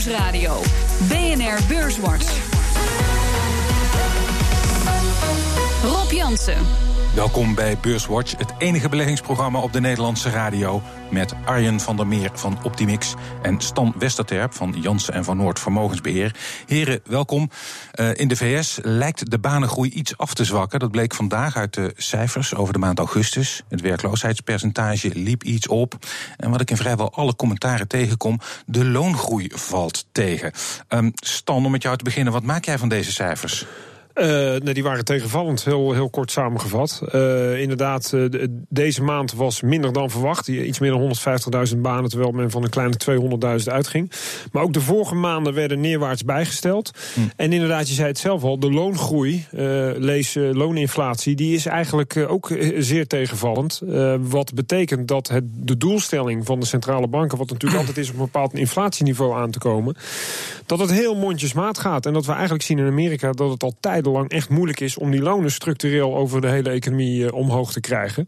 Nieuwsradio. 0.00 0.60
BNR 1.08 1.58
Beurswatch. 1.68 2.26
Rob 5.82 6.12
Jansen. 6.12 6.89
Welkom 7.14 7.54
bij 7.54 7.78
Beurswatch, 7.78 8.38
het 8.38 8.52
enige 8.58 8.88
beleggingsprogramma 8.88 9.60
op 9.60 9.72
de 9.72 9.80
Nederlandse 9.80 10.30
radio. 10.30 10.82
Met 11.10 11.34
Arjen 11.44 11.80
van 11.80 11.96
der 11.96 12.06
Meer 12.06 12.30
van 12.32 12.58
Optimix 12.62 13.14
en 13.42 13.60
Stan 13.60 13.94
Westerterp 13.98 14.54
van 14.54 14.76
Jansen 14.80 15.14
en 15.14 15.24
van 15.24 15.36
Noord 15.36 15.58
Vermogensbeheer. 15.58 16.36
Heren, 16.66 17.00
welkom. 17.04 17.50
Uh, 17.94 18.14
in 18.14 18.28
de 18.28 18.36
VS 18.36 18.78
lijkt 18.82 19.30
de 19.30 19.38
banengroei 19.38 19.90
iets 19.90 20.16
af 20.16 20.34
te 20.34 20.44
zwakken. 20.44 20.78
Dat 20.78 20.90
bleek 20.90 21.14
vandaag 21.14 21.56
uit 21.56 21.74
de 21.74 21.92
cijfers 21.96 22.54
over 22.54 22.72
de 22.72 22.78
maand 22.78 22.98
augustus. 22.98 23.62
Het 23.68 23.80
werkloosheidspercentage 23.80 25.10
liep 25.14 25.42
iets 25.42 25.68
op. 25.68 25.94
En 26.36 26.50
wat 26.50 26.60
ik 26.60 26.70
in 26.70 26.76
vrijwel 26.76 27.12
alle 27.14 27.36
commentaren 27.36 27.88
tegenkom, 27.88 28.40
de 28.66 28.84
loongroei 28.84 29.48
valt 29.54 30.06
tegen. 30.12 30.52
Um, 30.88 31.12
Stan, 31.14 31.64
om 31.64 31.70
met 31.70 31.82
jou 31.82 31.96
te 31.96 32.04
beginnen, 32.04 32.32
wat 32.32 32.42
maak 32.42 32.64
jij 32.64 32.78
van 32.78 32.88
deze 32.88 33.12
cijfers? 33.12 33.66
Uh, 34.20 34.26
nee, 34.26 34.74
die 34.74 34.82
waren 34.82 35.04
tegenvallend, 35.04 35.64
heel, 35.64 35.92
heel 35.92 36.10
kort 36.10 36.30
samengevat. 36.30 37.02
Uh, 37.14 37.60
inderdaad, 37.60 38.12
uh, 38.14 38.44
deze 38.68 39.02
maand 39.02 39.32
was 39.32 39.60
minder 39.60 39.92
dan 39.92 40.10
verwacht. 40.10 40.48
Iets 40.48 40.78
meer 40.78 40.90
dan 40.90 41.14
150.000 41.72 41.78
banen, 41.78 42.10
terwijl 42.10 42.30
men 42.30 42.50
van 42.50 42.62
een 42.62 42.70
kleine 42.70 42.94
200.000 43.58 43.64
uitging. 43.64 44.12
Maar 44.52 44.62
ook 44.62 44.72
de 44.72 44.80
vorige 44.80 45.14
maanden 45.14 45.54
werden 45.54 45.80
neerwaarts 45.80 46.24
bijgesteld. 46.24 46.90
Hm. 47.14 47.20
En 47.36 47.52
inderdaad, 47.52 47.88
je 47.88 47.94
zei 47.94 48.08
het 48.08 48.18
zelf 48.18 48.42
al, 48.42 48.58
de 48.58 48.70
loongroei, 48.70 49.46
lees 49.96 50.34
looninflatie... 50.34 51.34
die 51.34 51.54
is 51.54 51.66
eigenlijk 51.66 52.16
ook 52.28 52.52
zeer 52.78 53.06
tegenvallend. 53.06 53.82
wat 54.20 54.54
betekent 54.54 55.08
dat 55.08 55.28
het, 55.28 55.44
de 55.52 55.76
doelstelling 55.76 56.46
van 56.46 56.60
de 56.60 56.66
centrale 56.66 57.08
banken... 57.08 57.38
wat 57.38 57.50
natuurlijk 57.50 57.80
altijd 57.80 57.98
is 57.98 58.08
op 58.08 58.14
een 58.14 58.20
bepaald 58.20 58.54
inflatieniveau 58.54 59.34
aan 59.34 59.50
te 59.50 59.58
komen... 59.58 59.96
dat 60.66 60.78
het 60.78 60.92
heel 60.92 61.14
mondjesmaat 61.14 61.78
gaat. 61.78 62.06
En 62.06 62.12
dat 62.12 62.26
we 62.26 62.32
eigenlijk 62.32 62.62
zien 62.62 62.78
in 62.78 62.86
Amerika 62.86 63.32
dat 63.32 63.50
het 63.50 63.62
al 63.62 63.74
tijden 63.80 64.09
lang 64.12 64.30
echt 64.30 64.48
moeilijk 64.48 64.80
is 64.80 64.98
om 64.98 65.10
die 65.10 65.22
lonen 65.22 65.50
structureel 65.50 66.16
over 66.16 66.40
de 66.40 66.48
hele 66.48 66.70
economie 66.70 67.24
uh, 67.24 67.32
omhoog 67.32 67.72
te 67.72 67.80
krijgen. 67.80 68.26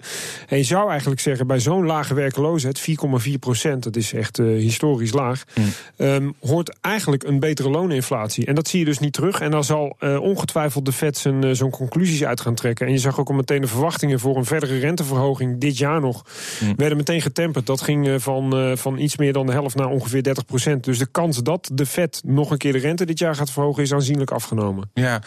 En 0.48 0.56
je 0.56 0.62
zou 0.62 0.91
eigenlijk 0.91 1.20
zeggen, 1.20 1.47
bij 1.47 1.61
zo'n 1.61 1.86
lage 1.86 2.14
werkloosheid, 2.14 2.80
4,4 3.27 3.33
procent, 3.41 3.83
dat 3.83 3.97
is 3.97 4.12
echt 4.12 4.38
uh, 4.38 4.58
historisch 4.58 5.12
laag, 5.12 5.44
mm. 5.55 5.64
um, 6.06 6.34
hoort 6.41 6.77
eigenlijk 6.80 7.22
een 7.22 7.41
betere 7.41 7.70
looninflatie. 7.70 8.47
En 8.47 8.55
dat 8.55 8.69
zie 8.69 8.78
je 8.78 8.84
dus 8.84 8.98
niet 8.98 9.12
terug. 9.12 9.41
En 9.41 9.50
daar 9.50 9.64
zal 9.64 9.97
uh, 10.00 10.20
ongetwijfeld 10.20 10.84
de 10.84 10.92
Fed 10.92 11.16
zijn 11.19 11.56
zo'n 11.56 11.70
conclusies 11.70 12.25
uit 12.25 12.41
gaan 12.41 12.55
trekken. 12.55 12.86
En 12.86 12.92
je 12.92 12.98
zag 12.98 13.20
ook 13.20 13.28
al 13.28 13.34
meteen 13.34 13.60
de 13.60 13.66
verwachtingen 13.66 14.20
voor 14.20 14.36
een 14.36 14.44
verdere 14.44 14.78
renteverhoging 14.78 15.60
dit 15.60 15.78
jaar 15.78 16.00
nog, 16.00 16.25
mm. 16.60 16.75
werden 16.77 16.97
meteen 16.97 17.22
getemperd. 17.22 17.66
Dat 17.66 17.80
ging 17.80 18.22
van, 18.22 18.77
van 18.77 18.98
iets 18.98 19.16
meer 19.16 19.33
dan 19.33 19.47
de 19.47 19.53
helft 19.53 19.77
naar 19.77 19.88
ongeveer 19.88 20.22
30 20.22 20.44
procent. 20.44 20.84
Dus 20.84 20.98
de 20.98 21.06
kans 21.06 21.42
dat 21.42 21.70
de 21.72 21.86
Fed 21.86 22.22
nog 22.25 22.50
een 22.50 22.58
keer 22.58 22.72
de 22.72 22.78
rente 22.78 23.05
dit 23.05 23.19
jaar 23.19 23.34
gaat 23.34 23.50
verhogen, 23.50 23.83
is 23.83 23.92
aanzienlijk 23.92 24.30
afgenomen. 24.30 24.91
Ja, 24.94 25.22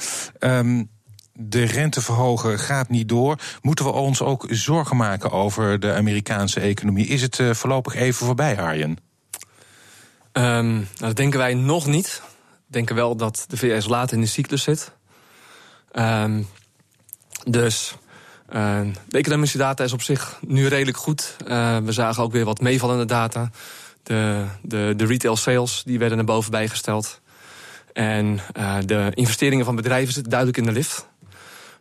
Um, 0.46 0.90
de 1.34 1.64
rente 1.64 2.02
verhogen 2.02 2.60
gaat 2.60 2.90
niet 2.90 3.10
door. 3.10 3.40
Moeten 3.62 3.86
we 3.86 3.92
ons 3.92 4.22
ook 4.22 4.46
zorgen 4.50 4.98
maken 4.98 5.32
over 5.32 5.80
de 5.80 5.94
Amerikaanse 5.94 6.60
economie? 6.60 7.08
Is 7.08 7.22
het 7.22 7.40
uh, 7.40 7.54
voorlopig 7.54 7.96
even 7.96 8.26
voorbij, 8.26 8.60
Arjen? 8.60 8.90
Um, 8.90 10.76
nou, 10.76 10.86
dat 10.98 11.16
denken 11.16 11.40
wij 11.40 11.54
nog 11.54 11.86
niet. 11.86 12.22
We 12.50 12.72
denken 12.72 12.96
wel 12.96 13.16
dat 13.16 13.46
de 13.48 13.58
VS 13.58 13.88
laat 13.88 14.12
in 14.12 14.22
de 14.22 14.28
cyclus 14.28 14.64
zit. 14.64 14.92
Um, 15.94 16.48
dus 17.44 17.96
de 19.08 19.18
economische 19.18 19.58
data 19.58 19.84
is 19.84 19.94
op 19.94 20.02
zich 20.02 20.40
nu 20.48 20.68
redelijk 20.68 20.98
goed. 20.98 21.36
We 21.84 21.92
zagen 21.92 22.24
ook 22.24 22.32
weer 22.32 22.46
wat 22.46 22.60
meevallende 22.60 23.06
data. 23.06 23.50
De, 24.04 24.46
de, 24.62 24.94
de 24.98 25.06
retail 25.06 25.36
sales 25.36 25.84
die 25.86 26.00
werden 26.00 26.18
naar 26.18 26.26
boven 26.26 26.52
bijgesteld. 26.52 27.22
En 27.96 28.40
uh, 28.58 28.78
de 28.86 29.12
investeringen 29.14 29.66
van 29.66 29.76
bedrijven 29.76 30.14
zitten 30.14 30.32
duidelijk 30.32 30.60
in 30.60 30.66
de 30.66 30.72
lift. 30.72 31.08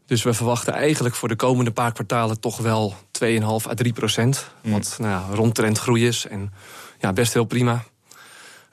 Dus 0.06 0.22
we 0.22 0.34
verwachten 0.34 0.72
eigenlijk 0.72 1.14
voor 1.14 1.28
de 1.28 1.36
komende 1.36 1.70
paar 1.70 1.92
kwartalen 1.92 2.40
toch 2.40 2.56
wel 2.56 2.94
2,5 3.22 3.68
à 3.68 3.74
3 3.74 3.92
procent. 3.92 4.50
Mm. 4.60 4.72
Wat 4.72 4.96
nou 4.98 5.10
ja, 5.10 5.34
rondtrend 5.34 5.78
groei 5.78 6.06
is 6.06 6.26
en 6.26 6.52
ja, 7.00 7.12
best 7.12 7.32
heel 7.32 7.44
prima. 7.44 7.84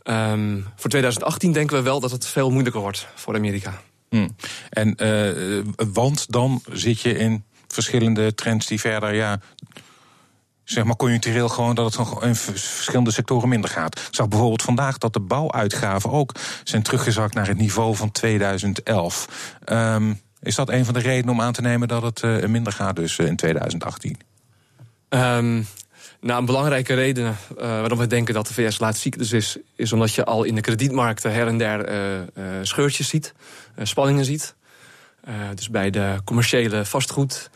Um, 0.04 0.66
voor 0.76 0.90
2018 0.90 1.52
denken 1.52 1.78
we 1.78 1.84
wel 1.84 2.00
dat 2.00 2.12
het 2.12 2.28
veel 2.28 2.50
moeilijker 2.50 2.82
wordt 2.82 3.08
voor 3.16 3.36
Amerika. 3.36 3.82
Mm. 4.10 4.36
En 4.70 4.96
uh, 4.98 5.64
want 5.94 6.32
dan 6.32 6.62
zit 6.72 7.02
je 7.02 7.18
in 7.18 7.44
verschillende 7.68 8.34
trends 8.34 8.68
die 8.68 8.80
verder 8.80 9.14
ja, 9.14 9.40
zeg 10.72 10.84
maar 10.84 10.96
conjunctureel 10.96 11.50
gewoon 11.50 11.76
dat 11.76 11.96
het 11.96 12.24
in 12.24 12.36
verschillende 12.36 13.12
sectoren 13.12 13.50
minder 13.50 13.70
gaat. 13.70 14.00
Ik 14.00 14.16
zag 14.16 14.28
bijvoorbeeld 14.28 14.62
vandaag 14.62 14.98
dat 14.98 15.14
de 15.14 15.20
bouwuitgaven 15.20 16.12
ook 16.12 16.36
zijn 16.64 16.84
teruggezakt 16.84 17.34
naar 17.34 17.48
het 17.48 17.58
niveau 17.58 17.96
van 17.96 18.12
2011. 18.12 19.28
Um, 19.66 19.78
ehm, 19.78 20.14
is 20.42 20.56
dat 20.56 20.70
een 20.70 20.86
van 20.86 20.94
de 20.94 21.00
redenen 21.00 21.34
om 21.34 21.42
aan 21.42 21.54
te 21.54 21.62
nemen 21.62 21.88
dat 21.88 22.02
het 22.02 22.22
uh, 22.22 22.46
minder 22.46 22.74
gaat 22.74 22.96
dus 22.96 23.18
uh, 23.18 23.28
in 23.28 23.36
2018? 23.36 24.18
Um, 25.10 25.68
nou, 26.22 26.40
een 26.40 26.46
belangrijke 26.46 26.94
reden 26.94 27.26
uh, 27.26 27.36
waarom 27.58 27.98
we 27.98 28.08
denken 28.08 28.34
dat 28.34 28.48
de 28.48 28.54
VS 28.54 28.80
laat 28.80 28.98
cyclus 28.98 29.32
is... 29.32 29.58
is 29.76 29.94
omdat 29.94 30.14
je 30.14 30.26
al 30.26 30.44
in 30.44 30.56
de 30.56 30.62
kredietmarkten 30.62 31.34
her 31.34 31.48
en 31.48 31.58
der 31.58 32.28
scheurtjes 32.62 33.08
ziet, 33.10 33.34
spanningen 33.84 34.26
ziet. 34.26 34.56
dus 35.56 35.70
bij 35.70 35.90
de 35.90 36.20
commerciële 36.24 36.86
vastgoed, 36.86 37.50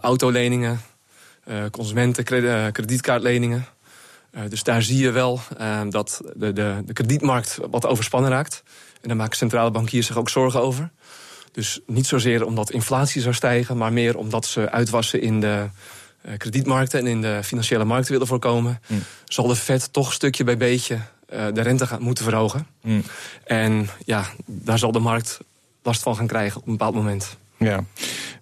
autoleningen, 0.00 0.80
consumenten, 1.70 2.24
eh, 2.24 2.72
kredietkaartleningen. 2.72 3.66
Uh, 4.34 4.40
dus 4.48 4.62
daar 4.62 4.82
zie 4.82 4.98
je 4.98 5.10
wel 5.10 5.40
dat 5.88 6.20
de, 6.36 6.52
de, 6.52 6.82
de 6.86 6.92
kredietmarkt 6.92 7.58
wat 7.70 7.86
overspannen 7.86 8.30
raakt. 8.30 8.62
En 9.00 9.08
daar 9.08 9.16
maken 9.16 9.36
centrale 9.36 9.70
bankiers 9.70 10.06
zich 10.06 10.16
ook 10.16 10.28
zorgen 10.28 10.60
over. 10.60 10.90
Dus 11.52 11.80
niet 11.86 12.06
zozeer 12.06 12.44
omdat 12.44 12.70
inflatie 12.70 13.22
zou 13.22 13.34
stijgen, 13.34 13.76
maar 13.76 13.92
meer 13.92 14.16
omdat 14.16 14.46
ze 14.46 14.70
uitwassen 14.70 15.20
in 15.20 15.40
de 15.40 15.68
kredietmarkten 16.36 16.98
en 16.98 17.06
in 17.06 17.20
de 17.20 17.40
financiële 17.44 17.84
markten 17.84 18.12
willen 18.12 18.26
voorkomen. 18.26 18.80
Mm. 18.86 19.02
Zal 19.24 19.46
de 19.46 19.56
Fed 19.56 19.92
toch 19.92 20.12
stukje 20.12 20.44
bij 20.44 20.56
beetje 20.56 20.98
de 21.26 21.60
rente 21.60 21.86
gaan, 21.86 22.02
moeten 22.02 22.24
verhogen. 22.24 22.66
Mm. 22.82 23.02
En 23.44 23.88
ja, 24.04 24.24
daar 24.46 24.78
zal 24.78 24.92
de 24.92 24.98
markt 24.98 25.38
last 25.82 26.02
van 26.02 26.16
gaan 26.16 26.26
krijgen 26.26 26.60
op 26.60 26.66
een 26.66 26.72
bepaald 26.72 26.94
moment. 26.94 27.36
Ja, 27.58 27.84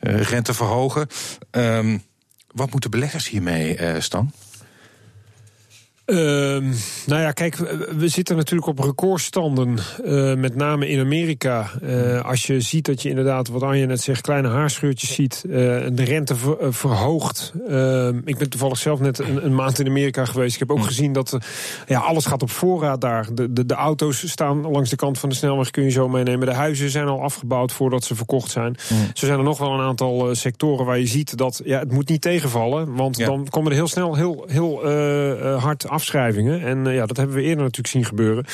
rente 0.00 0.54
verhogen. 0.54 1.08
Um 1.50 2.02
wat 2.52 2.70
moeten 2.70 2.90
beleggers 2.90 3.28
hiermee, 3.28 3.78
uh, 3.78 4.00
Stan? 4.00 4.32
Uh, 6.12 6.18
nou 7.06 7.20
ja, 7.20 7.32
kijk, 7.32 7.56
we 7.96 8.08
zitten 8.08 8.36
natuurlijk 8.36 8.66
op 8.66 8.78
recordstanden, 8.78 9.78
uh, 10.04 10.34
met 10.34 10.54
name 10.54 10.88
in 10.88 11.00
Amerika. 11.00 11.70
Uh, 11.82 12.24
als 12.24 12.46
je 12.46 12.60
ziet 12.60 12.86
dat 12.86 13.02
je 13.02 13.08
inderdaad, 13.08 13.48
wat 13.48 13.62
Anja 13.62 13.86
net 13.86 14.00
zegt, 14.00 14.20
kleine 14.20 14.48
haarscheurtjes 14.48 15.14
ziet, 15.14 15.44
uh, 15.46 15.52
de 15.92 16.04
rente 16.04 16.36
ver, 16.36 16.74
verhoogt. 16.74 17.52
Ehm, 17.68 18.20
ik 18.24 18.38
ben 18.38 18.50
toevallig 18.50 18.78
zelf 18.78 19.00
net 19.00 19.18
een, 19.18 19.44
een, 19.44 19.54
maand 19.54 19.78
in 19.78 19.86
Amerika 19.86 20.24
geweest. 20.24 20.52
Ik 20.52 20.58
heb 20.58 20.70
ook 20.70 20.84
gezien 20.84 21.12
dat 21.12 21.38
ja, 21.86 22.00
alles 22.00 22.26
gaat 22.26 22.42
op 22.42 22.50
voorraad 22.50 23.00
daar. 23.00 23.34
De, 23.34 23.52
de, 23.52 23.66
de, 23.66 23.74
auto's 23.74 24.30
staan 24.30 24.70
langs 24.70 24.90
de 24.90 24.96
kant 24.96 25.18
van 25.18 25.28
de 25.28 25.34
snelweg, 25.34 25.70
kun 25.70 25.84
je 25.84 25.90
zo 25.90 26.08
meenemen. 26.08 26.46
De 26.46 26.54
huizen 26.54 26.90
zijn 26.90 27.06
al 27.06 27.22
afgebouwd 27.22 27.72
voordat 27.72 28.04
ze 28.04 28.14
verkocht 28.14 28.50
zijn. 28.50 28.76
Mm. 28.90 28.98
Zo 29.14 29.26
zijn 29.26 29.38
er 29.38 29.44
nog 29.44 29.58
wel 29.58 29.72
een 29.72 29.86
aantal 29.86 30.34
sectoren 30.34 30.86
waar 30.86 30.98
je 30.98 31.06
ziet 31.06 31.36
dat 31.36 31.60
ja, 31.64 31.78
het 31.78 31.92
moet 31.92 32.08
niet 32.08 32.20
tegenvallen. 32.20 32.94
Want 32.94 33.16
ja. 33.16 33.26
dan 33.26 33.48
komen 33.50 33.70
er 33.70 33.76
heel 33.76 33.88
snel 33.88 34.14
heel, 34.14 34.44
heel 34.48 34.86
hard 35.58 35.88
afschrijvingen. 36.02 36.60
En 36.62 36.86
uh, 36.86 36.94
ja, 36.94 37.06
dat 37.06 37.16
hebben 37.16 37.36
we 37.36 37.42
eerder 37.42 37.62
natuurlijk 37.62 37.94
zien 37.94 38.04
gebeuren. 38.04 38.44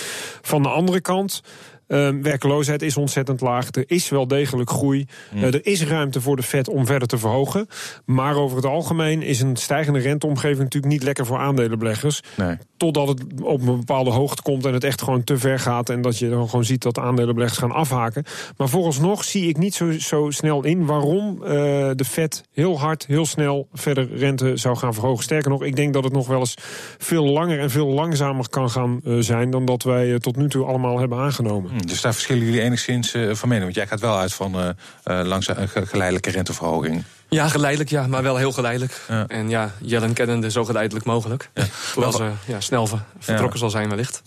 Van 0.42 0.62
de 0.62 0.68
andere 0.68 1.00
kant 1.00 1.42
Uh, 1.88 2.08
werkloosheid 2.22 2.82
is 2.82 2.96
ontzettend 2.96 3.40
laag. 3.40 3.68
Er 3.70 3.84
is 3.86 4.08
wel 4.08 4.26
degelijk 4.28 4.70
groei. 4.70 5.06
Uh, 5.34 5.42
er 5.42 5.66
is 5.66 5.84
ruimte 5.84 6.20
voor 6.20 6.36
de 6.36 6.42
Fed 6.42 6.68
om 6.68 6.86
verder 6.86 7.08
te 7.08 7.18
verhogen. 7.18 7.66
Maar 8.04 8.36
over 8.36 8.56
het 8.56 8.66
algemeen 8.66 9.22
is 9.22 9.40
een 9.40 9.56
stijgende 9.56 9.98
renteomgeving 9.98 10.58
natuurlijk 10.58 10.92
niet 10.92 11.02
lekker 11.02 11.26
voor 11.26 11.38
aandelenbeleggers. 11.38 12.20
Nee. 12.36 12.56
Totdat 12.76 13.08
het 13.08 13.22
op 13.42 13.60
een 13.60 13.76
bepaalde 13.76 14.10
hoogte 14.10 14.42
komt 14.42 14.66
en 14.66 14.72
het 14.72 14.84
echt 14.84 15.02
gewoon 15.02 15.24
te 15.24 15.38
ver 15.38 15.58
gaat. 15.58 15.90
En 15.90 16.02
dat 16.02 16.18
je 16.18 16.28
dan 16.28 16.48
gewoon 16.48 16.64
ziet 16.64 16.82
dat 16.82 16.98
aandelenbeleggers 16.98 17.58
gaan 17.60 17.72
afhaken. 17.72 18.24
Maar 18.56 18.68
vooralsnog 18.68 19.24
zie 19.24 19.48
ik 19.48 19.56
niet 19.56 19.74
zo, 19.74 19.90
zo 19.90 20.30
snel 20.30 20.64
in 20.64 20.86
waarom 20.86 21.38
uh, 21.42 21.48
de 21.94 22.04
Fed 22.04 22.42
heel 22.52 22.78
hard, 22.78 23.06
heel 23.06 23.26
snel 23.26 23.68
verder 23.72 24.16
rente 24.16 24.56
zou 24.56 24.76
gaan 24.76 24.94
verhogen. 24.94 25.24
Sterker 25.24 25.50
nog, 25.50 25.62
ik 25.62 25.76
denk 25.76 25.92
dat 25.92 26.04
het 26.04 26.12
nog 26.12 26.26
wel 26.26 26.40
eens 26.40 26.54
veel 26.98 27.24
langer 27.24 27.60
en 27.60 27.70
veel 27.70 27.86
langzamer 27.86 28.48
kan 28.48 28.70
gaan 28.70 29.00
zijn 29.18 29.50
dan 29.50 29.64
dat 29.64 29.82
wij 29.82 30.18
tot 30.18 30.36
nu 30.36 30.48
toe 30.48 30.64
allemaal 30.64 30.98
hebben 30.98 31.18
aangenomen. 31.18 31.70
Dus 31.86 32.00
daar 32.00 32.12
verschillen 32.12 32.44
jullie 32.44 32.60
enigszins 32.60 33.14
uh, 33.14 33.34
van 33.34 33.48
mening. 33.48 33.64
Want 33.64 33.76
jij 33.76 33.86
gaat 33.86 34.00
wel 34.00 34.18
uit 34.18 34.32
van 34.32 34.60
uh, 34.60 34.68
uh, 35.04 35.26
langzaam, 35.26 35.56
geleidelijke 35.68 36.30
renteverhoging. 36.30 37.04
Ja, 37.28 37.48
geleidelijk, 37.48 37.90
ja, 37.90 38.06
maar 38.06 38.22
wel 38.22 38.36
heel 38.36 38.52
geleidelijk. 38.52 39.00
Ja. 39.08 39.26
En 39.26 39.48
ja, 39.48 39.72
Jellen 39.80 40.12
kennende 40.12 40.50
zo 40.50 40.64
geleidelijk 40.64 41.04
mogelijk. 41.04 41.50
Ja. 41.54 41.66
Hoewel 41.94 42.12
ze 42.12 42.30
ja, 42.46 42.60
snel 42.60 42.86
vertrokken 43.18 43.52
ja. 43.52 43.58
zal 43.58 43.70
zijn 43.70 43.88
wellicht. 43.88 44.22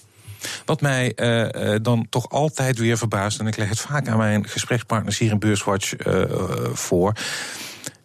Wat 0.65 0.81
mij 0.81 1.13
uh, 1.15 1.75
dan 1.81 2.07
toch 2.09 2.29
altijd 2.29 2.77
weer 2.77 2.97
verbaast... 2.97 3.39
en 3.39 3.47
ik 3.47 3.57
leg 3.57 3.69
het 3.69 3.79
vaak 3.79 4.07
aan 4.07 4.17
mijn 4.17 4.47
gesprekspartners 4.47 5.17
hier 5.17 5.31
in 5.31 5.39
Beurswatch 5.39 6.05
uh, 6.07 6.23
voor... 6.73 7.13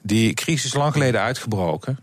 die 0.02 0.34
crisis 0.34 0.64
is 0.64 0.74
lang 0.74 0.92
geleden 0.92 1.20
uitgebroken... 1.20 1.98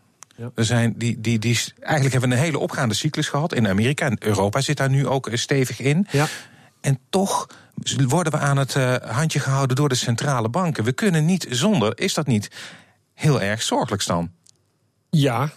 We 0.56 0.64
zijn 0.64 0.94
die, 0.98 1.22
die, 1.22 1.40
die, 1.40 1.60
eigenlijk 1.80 2.12
hebben 2.12 2.30
we 2.30 2.36
een 2.36 2.42
hele 2.42 2.60
opgaande 2.60 2.94
cyclus 2.94 3.28
gehad 3.28 3.54
in 3.54 3.68
Amerika. 3.68 4.06
En 4.06 4.18
Europa 4.20 4.62
zit 4.62 4.78
daar 4.78 4.90
nu 4.90 5.08
ook 5.08 5.30
stevig 5.34 5.80
in. 5.80 6.08
Ja. 6.12 6.28
En 6.84 7.00
toch 7.10 7.48
worden 8.08 8.32
we 8.32 8.40
aan 8.40 8.58
het 8.58 8.76
uh, 8.76 8.96
handje 8.96 9.40
gehouden 9.40 9.76
door 9.76 9.90
de 9.90 9.96
centrale 9.96 10.50
banken. 10.50 10.84
We 10.84 10.92
kunnen 10.92 11.26
niet 11.26 11.48
zonder. 11.50 12.00
Is 12.00 12.14
dat 12.14 12.28
niet 12.28 12.50
heel 13.14 13.42
erg 13.42 13.62
zorgelijk, 13.62 14.06
dan? 14.06 14.32
Ja, 15.10 15.50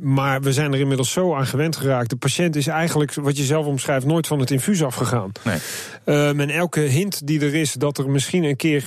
maar 0.00 0.40
we 0.40 0.52
zijn 0.52 0.72
er 0.72 0.80
inmiddels 0.80 1.12
zo 1.12 1.34
aan 1.34 1.46
gewend 1.46 1.76
geraakt. 1.76 2.10
De 2.10 2.16
patiënt 2.16 2.56
is 2.56 2.66
eigenlijk, 2.66 3.14
wat 3.14 3.36
je 3.36 3.42
zelf 3.42 3.66
omschrijft, 3.66 4.06
nooit 4.06 4.26
van 4.26 4.38
het 4.38 4.50
infuus 4.50 4.82
afgegaan. 4.82 5.32
Nee. 5.44 5.58
Um, 6.04 6.40
en 6.40 6.50
elke 6.50 6.80
hint 6.80 7.26
die 7.26 7.40
er 7.40 7.54
is 7.54 7.72
dat 7.72 7.98
er 7.98 8.10
misschien 8.10 8.44
een 8.44 8.56
keer 8.56 8.80
uh, 8.80 8.86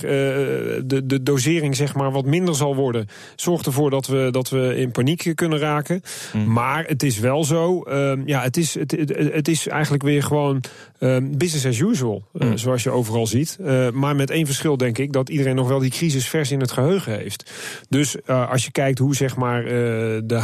de, 0.84 1.02
de 1.06 1.22
dosering 1.22 1.76
zeg 1.76 1.94
maar, 1.94 2.10
wat 2.10 2.24
minder 2.24 2.54
zal 2.54 2.74
worden, 2.74 3.08
zorgt 3.34 3.66
ervoor 3.66 3.90
dat 3.90 4.06
we, 4.06 4.28
dat 4.30 4.48
we 4.50 4.76
in 4.76 4.90
paniek 4.90 5.32
kunnen 5.34 5.58
raken. 5.58 6.02
Mm. 6.32 6.52
Maar 6.52 6.84
het 6.84 7.02
is 7.02 7.18
wel 7.18 7.44
zo, 7.44 7.84
um, 7.88 8.22
ja, 8.26 8.42
het 8.42 8.56
is, 8.56 8.74
het, 8.74 8.90
het, 9.32 9.48
is 9.48 9.68
eigenlijk 9.68 10.02
weer 10.02 10.22
gewoon 10.22 10.60
um, 11.00 11.38
business 11.38 11.66
as 11.66 11.78
usual, 11.78 12.24
uh, 12.32 12.48
mm. 12.48 12.58
zoals 12.58 12.82
je 12.82 12.90
overal 12.90 13.26
ziet. 13.26 13.58
Uh, 13.60 13.90
maar 13.90 14.16
met 14.16 14.30
één 14.30 14.46
verschil, 14.46 14.76
denk 14.76 14.98
ik, 14.98 15.12
dat 15.12 15.28
iedereen 15.28 15.54
nog 15.54 15.68
wel 15.68 15.78
die 15.78 15.90
crisis 15.90 16.28
vers 16.28 16.50
in 16.50 16.60
het 16.60 16.72
geheugen 16.72 17.18
heeft. 17.18 17.52
Dus 17.88 18.26
als 18.26 18.64
je 18.64 18.70
kijkt 18.70 18.98
hoe 18.98 19.14
zeg 19.14 19.36
maar, 19.36 19.64
de 19.64 20.40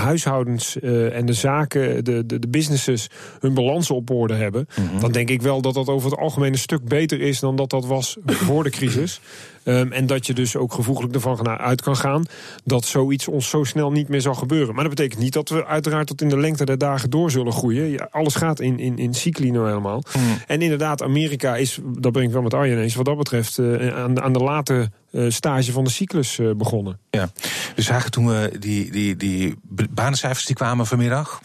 huishoudens 0.46 0.76
uh, 0.80 1.16
en 1.16 1.26
de 1.26 1.32
zaken, 1.32 2.04
de, 2.04 2.26
de, 2.26 2.38
de 2.38 2.48
businesses, 2.48 3.08
hun 3.40 3.54
balansen 3.54 3.94
op 3.94 4.10
orde 4.10 4.34
hebben. 4.34 4.68
Mm 4.76 4.88
-hmm. 4.88 5.00
dan 5.00 5.12
denk 5.12 5.28
ik 5.30 5.42
wel 5.42 5.60
dat 5.60 5.74
dat 5.74 5.88
over 5.88 6.10
het 6.10 6.18
algemeen 6.18 6.52
een 6.52 6.58
stuk 6.58 6.84
beter 6.84 7.20
is 7.20 7.40
dan 7.40 7.56
dat 7.56 7.70
dat 7.70 7.86
was 7.86 8.16
voor 8.26 8.64
de 8.64 8.70
crisis. 8.70 9.20
Um, 9.64 9.92
en 9.92 10.06
dat 10.06 10.26
je 10.26 10.34
dus 10.34 10.56
ook 10.56 10.72
gevoeglijk 10.72 11.14
ervan 11.14 11.48
uit 11.48 11.82
kan 11.82 11.96
gaan 11.96 12.24
dat 12.64 12.84
zoiets 12.84 13.28
ons 13.28 13.48
zo 13.48 13.64
snel 13.64 13.92
niet 13.92 14.08
meer 14.08 14.20
zal 14.20 14.34
gebeuren. 14.34 14.74
Maar 14.74 14.84
dat 14.84 14.94
betekent 14.94 15.20
niet 15.20 15.32
dat 15.32 15.48
we 15.48 15.66
uiteraard 15.66 16.06
tot 16.06 16.20
in 16.20 16.28
de 16.28 16.38
lengte 16.38 16.64
der 16.64 16.78
dagen 16.78 17.10
door 17.10 17.30
zullen 17.30 17.52
groeien. 17.52 17.90
Ja, 17.90 18.08
alles 18.10 18.34
gaat 18.34 18.60
in, 18.60 18.78
in, 18.78 18.98
in 18.98 19.14
cycli 19.14 19.50
nou 19.50 19.66
helemaal. 19.66 20.02
Mm. 20.18 20.22
En 20.46 20.62
inderdaad, 20.62 21.02
Amerika 21.02 21.56
is, 21.56 21.78
dat 21.98 22.12
ben 22.12 22.22
ik 22.22 22.30
wel 22.30 22.42
met 22.42 22.54
Arjen 22.54 22.78
eens, 22.78 22.94
wat 22.94 23.04
dat 23.04 23.16
betreft 23.16 23.58
uh, 23.58 23.96
aan, 23.96 24.22
aan 24.22 24.32
de 24.32 24.38
late 24.38 24.90
uh, 25.10 25.30
stage 25.30 25.72
van 25.72 25.84
de 25.84 25.90
cyclus 25.90 26.38
uh, 26.38 26.54
begonnen. 26.54 26.98
Ja, 27.10 27.30
we 27.76 27.82
zagen 27.82 28.10
toen 28.10 28.26
we 28.26 28.56
die, 28.58 28.90
die, 28.90 29.16
die 29.16 29.54
banencijfers 29.90 30.46
die 30.46 30.56
kwamen 30.56 30.86
vanmiddag. 30.86 31.40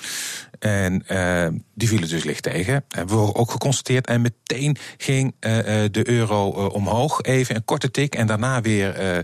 En 0.59 1.04
uh, 1.12 1.48
die 1.74 1.88
vielen 1.88 2.09
dus 2.09 2.24
licht 2.24 2.44
tegen. 2.44 2.86
Hebben 2.88 3.25
we 3.25 3.36
ook 3.36 3.51
geconstateerd. 3.51 4.07
En 4.07 4.21
meteen 4.21 4.77
ging 4.98 5.36
uh, 5.39 5.51
de 5.92 6.09
euro 6.09 6.50
omhoog. 6.50 7.21
Even 7.21 7.56
een 7.56 7.65
korte 7.65 7.92
tik. 7.92 8.15
En 8.15 8.27
daarna 8.27 8.62
weer 8.62 9.24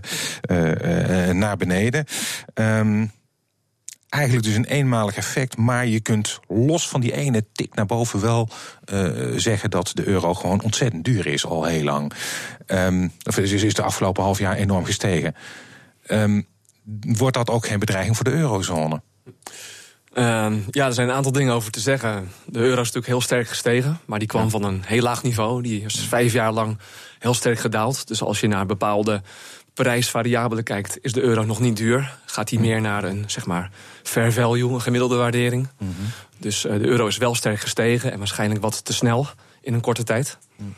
naar 1.34 1.56
beneden. 1.56 2.04
Um, 2.54 3.12
eigenlijk 4.08 4.44
dus 4.44 4.54
een 4.54 4.64
eenmalig 4.64 5.16
effect. 5.16 5.56
Maar 5.56 5.86
je 5.86 6.00
kunt 6.00 6.40
los 6.48 6.88
van 6.88 7.00
die 7.00 7.12
ene 7.12 7.44
tik 7.52 7.74
naar 7.74 7.86
boven 7.86 8.20
wel 8.20 8.48
zeggen 9.36 9.70
dat 9.70 9.90
de 9.94 10.06
euro 10.06 10.34
gewoon 10.34 10.62
ontzettend 10.62 11.04
duur 11.04 11.26
is 11.26 11.46
al 11.46 11.64
heel 11.64 11.84
lang. 11.84 12.12
Um, 12.66 13.12
of 13.22 13.38
is, 13.38 13.52
is 13.52 13.74
de 13.74 13.82
afgelopen 13.82 14.22
half 14.22 14.38
jaar 14.38 14.56
enorm 14.56 14.84
gestegen. 14.84 15.34
Um, 16.06 16.46
wordt 17.00 17.36
dat 17.36 17.50
ook 17.50 17.66
geen 17.66 17.78
bedreiging 17.78 18.16
voor 18.16 18.24
de 18.24 18.32
eurozone? 18.32 19.02
Uh, 20.14 20.52
ja, 20.70 20.86
er 20.86 20.92
zijn 20.92 21.08
een 21.08 21.14
aantal 21.14 21.32
dingen 21.32 21.54
over 21.54 21.70
te 21.70 21.80
zeggen. 21.80 22.30
De 22.46 22.58
euro 22.58 22.70
is 22.72 22.76
natuurlijk 22.76 23.06
heel 23.06 23.20
sterk 23.20 23.48
gestegen, 23.48 24.00
maar 24.04 24.18
die 24.18 24.28
kwam 24.28 24.42
ja. 24.42 24.48
van 24.48 24.62
een 24.64 24.82
heel 24.86 25.02
laag 25.02 25.22
niveau. 25.22 25.62
Die 25.62 25.84
is 25.84 26.00
vijf 26.00 26.32
jaar 26.32 26.52
lang 26.52 26.78
heel 27.18 27.34
sterk 27.34 27.58
gedaald. 27.58 28.08
Dus 28.08 28.22
als 28.22 28.40
je 28.40 28.46
naar 28.46 28.66
bepaalde 28.66 29.22
prijsvariabelen 29.74 30.64
kijkt, 30.64 30.98
is 31.00 31.12
de 31.12 31.20
euro 31.20 31.44
nog 31.44 31.60
niet 31.60 31.76
duur. 31.76 32.18
Gaat 32.26 32.50
hij 32.50 32.58
meer 32.58 32.80
naar 32.80 33.04
een 33.04 33.24
zeg 33.26 33.46
maar 33.46 33.70
fair 34.02 34.32
value, 34.32 34.72
een 34.72 34.80
gemiddelde 34.80 35.16
waardering. 35.16 35.68
Mm 35.78 35.94
-hmm. 35.96 36.06
Dus 36.38 36.64
uh, 36.64 36.72
de 36.72 36.86
euro 36.86 37.06
is 37.06 37.16
wel 37.16 37.34
sterk 37.34 37.60
gestegen 37.60 38.12
en 38.12 38.18
waarschijnlijk 38.18 38.60
wat 38.60 38.84
te 38.84 38.92
snel 38.92 39.26
in 39.60 39.74
een 39.74 39.80
korte 39.80 40.02
tijd. 40.02 40.38
Mm. 40.56 40.74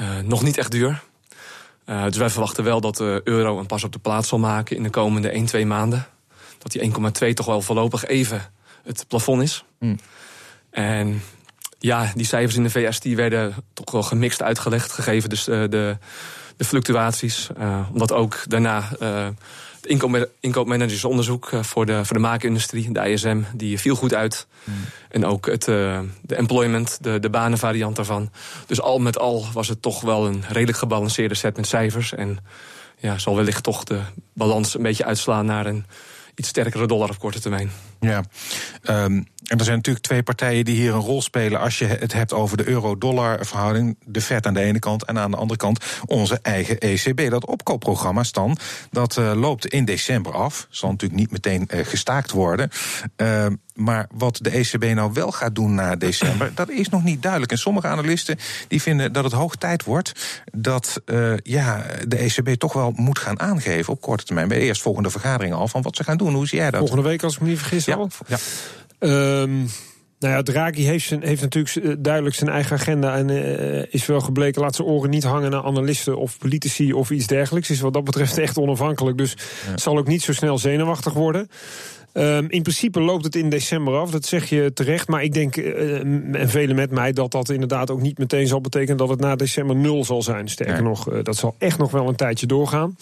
Uh, 0.00 0.06
nog 0.24 0.42
niet 0.42 0.58
echt 0.58 0.70
duur. 0.70 1.02
Uh, 1.86 2.04
dus 2.04 2.16
wij 2.16 2.30
verwachten 2.30 2.64
wel 2.64 2.80
dat 2.80 2.96
de 2.96 3.20
euro 3.24 3.58
een 3.58 3.66
pas 3.66 3.84
op 3.84 3.92
de 3.92 3.98
plaats 3.98 4.28
zal 4.28 4.38
maken 4.38 4.76
in 4.76 4.82
de 4.82 4.90
komende 4.90 5.28
1, 5.28 5.46
2 5.46 5.66
maanden. 5.66 6.06
Dat 6.58 6.72
die 6.72 6.92
1,2 7.28 7.32
toch 7.34 7.46
wel 7.46 7.60
voorlopig 7.60 8.04
even 8.04 8.52
het 8.84 9.04
plafond 9.08 9.42
is. 9.42 9.64
Mm. 9.78 9.98
En 10.70 11.22
ja, 11.78 12.12
die 12.14 12.26
cijfers 12.26 12.56
in 12.56 12.62
de 12.62 12.70
VS 12.70 13.00
die 13.00 13.16
werden 13.16 13.54
toch 13.72 13.90
wel 13.90 14.02
gemixt 14.02 14.42
uitgelegd, 14.42 14.92
gegeven 14.92 15.28
dus 15.28 15.48
uh, 15.48 15.60
de, 15.68 15.96
de 16.56 16.64
fluctuaties. 16.64 17.48
Uh, 17.58 17.88
omdat 17.92 18.12
ook 18.12 18.44
daarna 18.48 18.88
uh, 19.02 19.28
het 19.74 19.86
inkoop, 19.86 20.30
inkoopmanagersonderzoek 20.40 21.50
voor 21.60 21.86
de, 21.86 22.04
voor 22.04 22.16
de 22.16 22.22
maakindustrie, 22.22 22.92
de 22.92 23.10
ISM, 23.10 23.40
die 23.54 23.78
viel 23.78 23.94
goed 23.94 24.14
uit. 24.14 24.46
Mm. 24.64 24.74
En 25.08 25.26
ook 25.26 25.46
het, 25.46 25.64
de 25.64 26.34
employment, 26.34 26.98
de, 27.00 27.18
de 27.18 27.30
banenvariant 27.30 27.96
daarvan. 27.96 28.30
Dus 28.66 28.80
al 28.80 28.98
met 28.98 29.18
al 29.18 29.46
was 29.52 29.68
het 29.68 29.82
toch 29.82 30.00
wel 30.00 30.26
een 30.26 30.44
redelijk 30.48 30.78
gebalanceerde 30.78 31.34
set 31.34 31.56
met 31.56 31.66
cijfers. 31.66 32.14
En 32.14 32.38
ja, 32.98 33.18
zal 33.18 33.36
wellicht 33.36 33.62
toch 33.62 33.84
de 33.84 34.00
balans 34.32 34.74
een 34.74 34.82
beetje 34.82 35.04
uitslaan 35.04 35.46
naar 35.46 35.66
een 35.66 35.86
iets 36.34 36.48
sterkere 36.48 36.86
dollar 36.86 37.08
op 37.08 37.18
korte 37.18 37.40
termijn. 37.40 37.70
Ja, 38.00 38.24
um, 38.88 39.26
en 39.44 39.58
er 39.58 39.64
zijn 39.64 39.76
natuurlijk 39.76 40.04
twee 40.04 40.22
partijen 40.22 40.64
die 40.64 40.76
hier 40.76 40.94
een 40.94 41.00
rol 41.00 41.22
spelen 41.22 41.60
als 41.60 41.78
je 41.78 41.84
het 41.84 42.12
hebt 42.12 42.32
over 42.32 42.56
de 42.56 42.68
euro-dollar 42.68 43.46
verhouding. 43.46 43.96
De 44.06 44.20
Fed 44.20 44.46
aan 44.46 44.54
de 44.54 44.60
ene 44.60 44.78
kant 44.78 45.04
en 45.04 45.18
aan 45.18 45.30
de 45.30 45.36
andere 45.36 45.58
kant 45.58 45.84
onze 46.06 46.38
eigen 46.42 46.78
ECB. 46.78 47.30
Dat 47.30 47.46
opkoopprogramma, 47.46 48.22
Stan, 48.22 48.56
dat 48.90 49.16
uh, 49.16 49.32
loopt 49.34 49.66
in 49.66 49.84
december 49.84 50.32
af. 50.32 50.66
Zal 50.70 50.90
natuurlijk 50.90 51.20
niet 51.20 51.30
meteen 51.30 51.68
uh, 51.74 51.84
gestaakt 51.84 52.30
worden. 52.30 52.70
Uh, 53.16 53.46
maar 53.74 54.06
wat 54.14 54.38
de 54.42 54.50
ECB 54.50 54.84
nou 54.94 55.12
wel 55.12 55.30
gaat 55.30 55.54
doen 55.54 55.74
na 55.74 55.96
december, 55.96 56.52
dat 56.54 56.70
is 56.70 56.88
nog 56.88 57.04
niet 57.04 57.22
duidelijk. 57.22 57.52
En 57.52 57.58
sommige 57.58 57.86
analisten 57.86 58.38
die 58.68 58.82
vinden 58.82 59.12
dat 59.12 59.24
het 59.24 59.32
hoog 59.32 59.56
tijd 59.56 59.84
wordt 59.84 60.42
dat 60.52 61.02
ja, 61.42 61.86
de 62.08 62.16
ECB 62.16 62.48
toch 62.48 62.72
wel 62.72 62.92
moet 62.96 63.18
gaan 63.18 63.40
aangeven 63.40 63.92
op 63.92 64.00
korte 64.00 64.24
termijn. 64.24 64.48
Bij 64.48 64.58
de 64.58 64.64
eerstvolgende 64.64 65.10
vergadering 65.10 65.54
al 65.54 65.68
van 65.68 65.82
wat 65.82 65.96
ze 65.96 66.04
gaan 66.04 66.16
doen. 66.16 66.34
Hoe 66.34 66.48
zie 66.48 66.58
jij 66.58 66.70
dat? 66.70 66.80
Volgende 66.80 67.08
week, 67.08 67.22
als 67.22 67.34
ik 67.34 67.40
me 67.40 67.48
niet 67.48 67.58
vergis, 67.58 67.84
ja, 67.84 67.94
al? 67.94 68.10
Ja. 68.26 68.38
Um, 69.04 69.68
nou 70.18 70.36
ja, 70.36 70.42
Draghi 70.42 70.82
heeft, 70.82 71.06
zijn, 71.06 71.22
heeft 71.22 71.40
natuurlijk 71.40 72.04
duidelijk 72.04 72.34
zijn 72.34 72.50
eigen 72.50 72.76
agenda 72.76 73.16
en 73.16 73.28
uh, 73.28 73.82
is 73.90 74.06
wel 74.06 74.20
gebleken, 74.20 74.60
laat 74.60 74.74
zijn 74.74 74.88
oren 74.88 75.10
niet 75.10 75.24
hangen 75.24 75.50
naar 75.50 75.62
analisten 75.62 76.18
of 76.18 76.38
politici 76.38 76.92
of 76.92 77.10
iets 77.10 77.26
dergelijks. 77.26 77.70
Is 77.70 77.80
wat 77.80 77.92
dat 77.92 78.04
betreft 78.04 78.38
echt 78.38 78.58
onafhankelijk, 78.58 79.18
dus 79.18 79.36
ja. 79.66 79.76
zal 79.76 79.98
ook 79.98 80.06
niet 80.06 80.22
zo 80.22 80.32
snel 80.32 80.58
zenuwachtig 80.58 81.12
worden. 81.12 81.48
Um, 82.16 82.46
in 82.50 82.62
principe 82.62 83.00
loopt 83.00 83.24
het 83.24 83.34
in 83.34 83.48
december 83.48 83.94
af, 83.94 84.10
dat 84.10 84.26
zeg 84.26 84.48
je 84.48 84.72
terecht. 84.74 85.08
Maar 85.08 85.22
ik 85.22 85.32
denk, 85.32 85.56
uh, 85.56 85.98
en 86.32 86.48
velen 86.48 86.76
met 86.76 86.90
mij, 86.90 87.12
dat 87.12 87.30
dat 87.30 87.48
inderdaad 87.48 87.90
ook 87.90 88.00
niet 88.00 88.18
meteen 88.18 88.46
zal 88.46 88.60
betekenen 88.60 88.96
dat 88.96 89.08
het 89.08 89.20
na 89.20 89.36
december 89.36 89.76
nul 89.76 90.04
zal 90.04 90.22
zijn. 90.22 90.48
Sterker 90.48 90.74
ja. 90.74 90.82
nog, 90.82 91.12
uh, 91.12 91.18
dat 91.22 91.36
zal 91.36 91.54
echt 91.58 91.78
nog 91.78 91.90
wel 91.90 92.08
een 92.08 92.16
tijdje 92.16 92.46
doorgaan. 92.46 92.96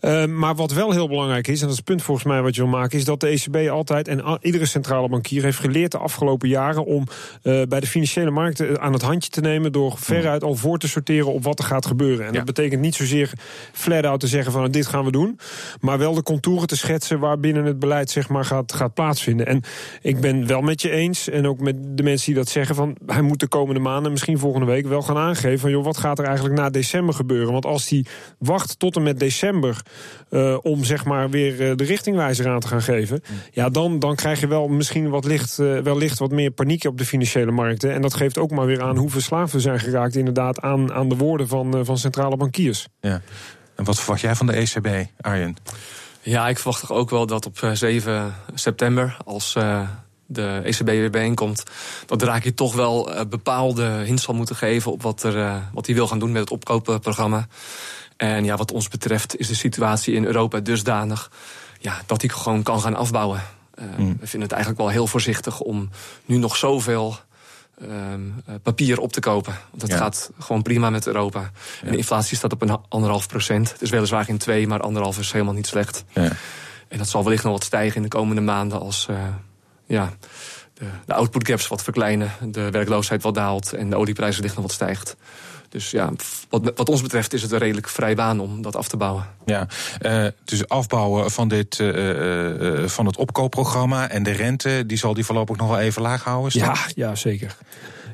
Uh, 0.00 0.26
maar 0.26 0.54
wat 0.54 0.72
wel 0.72 0.92
heel 0.92 1.08
belangrijk 1.08 1.46
is, 1.48 1.54
en 1.54 1.60
dat 1.60 1.70
is 1.70 1.76
het 1.76 1.84
punt 1.84 2.02
volgens 2.02 2.26
mij 2.26 2.42
wat 2.42 2.54
je 2.54 2.60
wil 2.60 2.70
maken, 2.70 2.98
is 2.98 3.04
dat 3.04 3.20
de 3.20 3.26
ECB 3.26 3.70
altijd 3.70 4.08
en 4.08 4.38
iedere 4.40 4.66
centrale 4.66 5.08
bankier 5.08 5.42
heeft 5.42 5.58
geleerd 5.58 5.92
de 5.92 5.98
afgelopen 5.98 6.48
jaren 6.48 6.84
om 6.84 7.06
bij 7.42 7.80
de 7.80 7.86
financiële 7.86 8.30
markten 8.30 8.80
aan 8.80 8.92
het 8.92 9.02
handje 9.02 9.30
te 9.30 9.40
nemen 9.40 9.72
door 9.72 9.98
veruit 9.98 10.44
al 10.44 10.54
voor 10.54 10.78
te 10.78 10.88
sorteren 10.88 11.32
op 11.32 11.44
wat 11.44 11.58
er 11.58 11.64
gaat 11.64 11.86
gebeuren. 11.86 12.26
En 12.26 12.32
ja. 12.32 12.36
dat 12.36 12.44
betekent 12.44 12.80
niet 12.80 12.94
zozeer 12.94 13.32
flat 13.72 14.04
out 14.04 14.20
te 14.20 14.26
zeggen 14.26 14.52
van 14.52 14.70
dit 14.70 14.86
gaan 14.86 15.04
we 15.04 15.10
doen, 15.10 15.38
maar 15.80 15.98
wel 15.98 16.14
de 16.14 16.22
contouren 16.22 16.66
te 16.66 16.76
schetsen 16.76 17.18
waar 17.18 17.40
binnen 17.40 17.64
het 17.64 17.78
beleid 17.78 18.10
zeg 18.10 18.28
maar 18.28 18.43
gaat, 18.44 18.72
gaat 18.72 18.94
plaatsvinden. 18.94 19.46
En 19.46 19.62
ik 20.00 20.20
ben 20.20 20.46
wel 20.46 20.60
met 20.60 20.82
je 20.82 20.90
eens, 20.90 21.28
en 21.28 21.46
ook 21.46 21.60
met 21.60 21.76
de 21.96 22.02
mensen 22.02 22.26
die 22.26 22.34
dat 22.34 22.48
zeggen, 22.48 22.74
van 22.74 22.96
hij 23.06 23.22
moet 23.22 23.40
de 23.40 23.48
komende 23.48 23.80
maanden, 23.80 24.10
misschien 24.12 24.38
volgende 24.38 24.66
week, 24.66 24.86
wel 24.86 25.02
gaan 25.02 25.16
aangeven 25.16 25.58
van 25.58 25.70
joh, 25.70 25.84
wat 25.84 25.96
gaat 25.96 26.18
er 26.18 26.24
eigenlijk 26.24 26.56
na 26.56 26.70
december 26.70 27.14
gebeuren? 27.14 27.52
Want 27.52 27.66
als 27.66 27.88
hij 27.88 28.04
wacht 28.38 28.78
tot 28.78 28.96
en 28.96 29.02
met 29.02 29.18
december 29.18 29.82
uh, 30.30 30.58
om 30.62 30.84
zeg 30.84 31.04
maar 31.04 31.30
weer 31.30 31.70
uh, 31.70 31.76
de 31.76 31.84
richtingwijzer 31.84 32.48
aan 32.48 32.60
te 32.60 32.68
gaan 32.68 32.82
geven, 32.82 33.22
mm. 33.30 33.36
ja, 33.50 33.68
dan, 33.68 33.98
dan 33.98 34.14
krijg 34.14 34.40
je 34.40 34.46
wel 34.46 34.68
misschien 34.68 35.08
wat 35.08 35.24
licht, 35.24 35.58
uh, 35.58 35.78
wellicht 35.78 36.18
wat 36.18 36.30
meer 36.30 36.50
paniek 36.50 36.84
op 36.84 36.98
de 36.98 37.04
financiële 37.04 37.50
markten. 37.50 37.92
En 37.92 38.02
dat 38.02 38.14
geeft 38.14 38.38
ook 38.38 38.50
maar 38.50 38.66
weer 38.66 38.82
aan 38.82 38.96
hoe 38.96 39.10
verslaafd 39.10 39.52
we 39.52 39.60
zijn 39.60 39.80
geraakt, 39.80 40.16
inderdaad, 40.16 40.60
aan, 40.60 40.92
aan 40.92 41.08
de 41.08 41.16
woorden 41.16 41.48
van, 41.48 41.84
van 41.84 41.98
centrale 41.98 42.36
bankiers. 42.36 42.88
Ja. 43.00 43.22
En 43.76 43.84
wat 43.84 43.98
verwacht 43.98 44.20
jij 44.20 44.34
van 44.34 44.46
de 44.46 44.52
ECB, 44.52 44.88
Arjen? 45.20 45.56
Ja, 46.24 46.48
ik 46.48 46.58
verwacht 46.58 46.80
toch 46.80 46.92
ook 46.92 47.10
wel 47.10 47.26
dat 47.26 47.46
op 47.46 47.70
7 47.72 48.34
september, 48.54 49.16
als 49.24 49.54
uh, 49.58 49.88
de 50.26 50.60
ECB 50.64 50.86
weer 50.86 51.10
bijeenkomt, 51.10 51.62
dat 52.06 52.18
Draghi 52.18 52.54
toch 52.54 52.74
wel 52.74 53.14
uh, 53.14 53.20
bepaalde 53.28 53.84
hints 53.84 54.22
zal 54.22 54.34
moeten 54.34 54.56
geven 54.56 54.92
op 54.92 55.02
wat, 55.02 55.22
er, 55.22 55.62
wat 55.72 55.86
hij 55.86 55.94
wil 55.94 56.08
gaan 56.08 56.18
doen 56.18 56.32
met 56.32 56.40
het 56.40 56.50
opkoopprogramma. 56.50 57.46
En 58.16 58.44
ja, 58.44 58.56
wat 58.56 58.72
ons 58.72 58.88
betreft 58.88 59.36
is 59.36 59.48
de 59.48 59.54
situatie 59.54 60.14
in 60.14 60.24
Europa 60.24 60.60
dusdanig 60.60 61.30
ja, 61.78 62.02
dat 62.06 62.20
hij 62.20 62.30
gewoon 62.30 62.62
kan 62.62 62.80
gaan 62.80 62.96
afbouwen. 62.96 63.42
Mm. 63.96 64.16
We 64.20 64.26
vinden 64.26 64.48
het 64.48 64.52
eigenlijk 64.52 64.80
wel 64.80 64.90
heel 64.90 65.06
voorzichtig 65.06 65.60
om 65.60 65.90
nu 66.24 66.36
nog 66.36 66.56
zoveel 66.56 67.16
um, 67.82 68.42
papier 68.62 69.00
op 69.00 69.12
te 69.12 69.20
kopen. 69.20 69.54
Want 69.70 69.92
ja. 69.92 69.96
gaat 69.96 70.30
gewoon 70.38 70.62
prima 70.62 70.90
met 70.90 71.06
Europa. 71.06 71.40
Ja. 71.40 71.50
En 71.84 71.90
de 71.90 71.96
inflatie 71.96 72.36
staat 72.36 72.52
op 72.52 72.62
een 72.62 72.78
anderhalf 72.88 73.28
procent. 73.28 73.72
Het 73.72 73.82
is 73.82 73.90
weliswaar 73.90 74.24
geen 74.24 74.38
twee, 74.38 74.66
maar 74.66 74.80
anderhalf 74.80 75.18
is 75.18 75.32
helemaal 75.32 75.54
niet 75.54 75.66
slecht. 75.66 76.04
Ja. 76.12 76.30
En 76.88 76.98
dat 76.98 77.08
zal 77.08 77.24
wellicht 77.24 77.44
nog 77.44 77.52
wat 77.52 77.64
stijgen 77.64 77.96
in 77.96 78.02
de 78.02 78.08
komende 78.08 78.40
maanden 78.40 78.80
als 78.80 79.08
ja, 79.86 80.12
de, 80.74 80.84
de 81.06 81.14
output 81.14 81.48
gaps 81.48 81.68
wat 81.68 81.82
verkleinen, 81.82 82.32
de 82.42 82.70
werkloosheid 82.70 83.22
wat 83.22 83.34
daalt 83.34 83.72
en 83.72 83.90
de 83.90 83.96
olieprijzen 83.96 84.36
wellicht 84.36 84.56
nog 84.56 84.66
wat 84.66 84.74
stijgt. 84.74 85.16
Dus 85.74 85.90
ja, 85.90 86.12
wat, 86.48 86.72
wat, 86.74 86.88
ons 86.88 87.02
betreft 87.02 87.32
is 87.32 87.42
het 87.42 87.52
een 87.52 87.58
redelijk 87.58 87.88
vrij 87.88 88.14
baan 88.14 88.40
om 88.40 88.62
dat 88.62 88.76
af 88.76 88.88
te 88.88 88.96
bouwen. 88.96 89.26
Ja, 89.44 89.66
uh, 90.02 90.26
dus 90.44 90.68
afbouwen 90.68 91.30
van, 91.30 91.48
dit, 91.48 91.78
uh, 91.78 91.88
uh, 91.88 92.88
van 92.88 93.06
het 93.06 93.16
opkoopprogramma 93.16 94.08
en 94.08 94.22
de 94.22 94.30
rente, 94.30 94.84
die 94.86 94.98
zal 94.98 95.14
die 95.14 95.24
voorlopig 95.24 95.56
nog 95.56 95.68
wel 95.68 95.78
even 95.78 96.02
laag 96.02 96.24
houden? 96.24 96.60
Ja, 96.60 96.76
ja, 96.94 97.14
zeker. 97.14 97.56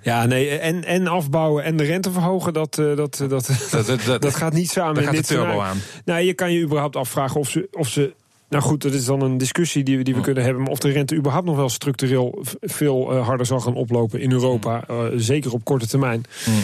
Ja, 0.02 0.26
nee, 0.26 0.58
en, 0.58 0.84
en 0.84 1.06
afbouwen 1.06 1.64
en 1.64 1.76
de 1.76 1.84
rente 1.84 2.10
verhogen, 2.10 2.52
dat, 2.52 2.74
dat, 2.74 2.96
dat, 2.96 3.26
dat, 3.28 3.50
dat, 3.86 4.22
dat 4.22 4.34
gaat 4.34 4.52
niet 4.52 4.70
samen. 4.70 4.94
Daar 4.94 5.04
gaat 5.04 5.12
dit 5.12 5.28
de 5.28 5.34
turbo 5.34 5.60
aan. 5.60 5.78
Nou, 6.04 6.20
je 6.20 6.34
kan 6.34 6.52
je 6.52 6.60
überhaupt 6.60 6.96
afvragen 6.96 7.40
of 7.40 7.48
ze, 7.48 7.68
of 7.72 7.88
ze 7.88 8.14
nou 8.48 8.62
goed, 8.62 8.82
dat 8.82 8.92
is 8.92 9.04
dan 9.04 9.20
een 9.20 9.38
discussie 9.38 9.82
die 9.82 9.96
we, 9.96 10.02
die 10.02 10.14
we 10.14 10.20
kunnen 10.20 10.44
hebben. 10.44 10.62
Maar 10.62 10.72
of 10.72 10.78
de 10.78 10.90
rente 10.90 11.14
überhaupt 11.14 11.46
nog 11.46 11.56
wel 11.56 11.68
structureel 11.68 12.44
veel 12.60 13.14
harder 13.14 13.46
zal 13.46 13.60
gaan 13.60 13.74
oplopen 13.74 14.20
in 14.20 14.32
Europa. 14.32 14.84
Uh, 14.90 15.04
zeker 15.16 15.52
op 15.52 15.64
korte 15.64 15.86
termijn. 15.86 16.22
Mm 16.46 16.54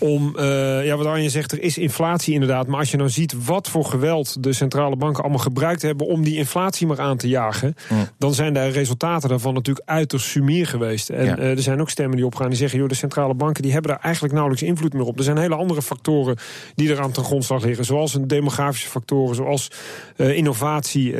om, 0.00 0.34
uh, 0.36 0.84
ja, 0.84 0.96
wat 0.96 1.06
Arjen 1.06 1.30
zegt, 1.30 1.52
er 1.52 1.62
is 1.62 1.78
inflatie 1.78 2.34
inderdaad. 2.34 2.66
Maar 2.66 2.78
als 2.78 2.90
je 2.90 2.96
nou 2.96 3.10
ziet 3.10 3.44
wat 3.44 3.68
voor 3.68 3.84
geweld 3.84 4.42
de 4.42 4.52
centrale 4.52 4.96
banken 4.96 5.22
allemaal 5.22 5.42
gebruikt 5.42 5.82
hebben 5.82 6.06
om 6.06 6.22
die 6.22 6.36
inflatie 6.36 6.86
maar 6.86 7.00
aan 7.00 7.16
te 7.16 7.28
jagen, 7.28 7.74
dan 8.18 8.34
zijn 8.34 8.52
de 8.52 8.66
resultaten 8.68 9.28
daarvan 9.28 9.54
natuurlijk 9.54 9.88
uiterst 9.88 10.26
sumier 10.26 10.66
geweest. 10.66 11.08
En 11.08 11.24
ja. 11.24 11.38
uh, 11.38 11.50
er 11.50 11.62
zijn 11.62 11.80
ook 11.80 11.90
stemmen 11.90 12.16
die 12.16 12.26
opgaan 12.26 12.48
die 12.48 12.58
zeggen, 12.58 12.78
joh, 12.78 12.88
de 12.88 12.94
centrale 12.94 13.34
banken 13.34 13.62
die 13.62 13.72
hebben 13.72 13.90
daar 13.90 14.00
eigenlijk 14.00 14.34
nauwelijks 14.34 14.66
invloed 14.66 14.92
meer 14.92 15.04
op. 15.04 15.18
Er 15.18 15.24
zijn 15.24 15.38
hele 15.38 15.54
andere 15.54 15.82
factoren 15.82 16.36
die 16.74 16.90
eraan 16.90 17.12
ten 17.12 17.24
grondslag 17.24 17.64
liggen, 17.64 17.84
zoals 17.84 18.14
een 18.14 18.26
demografische 18.26 18.88
factoren, 18.88 19.34
zoals 19.34 19.70
uh, 20.16 20.36
innovatie. 20.36 21.14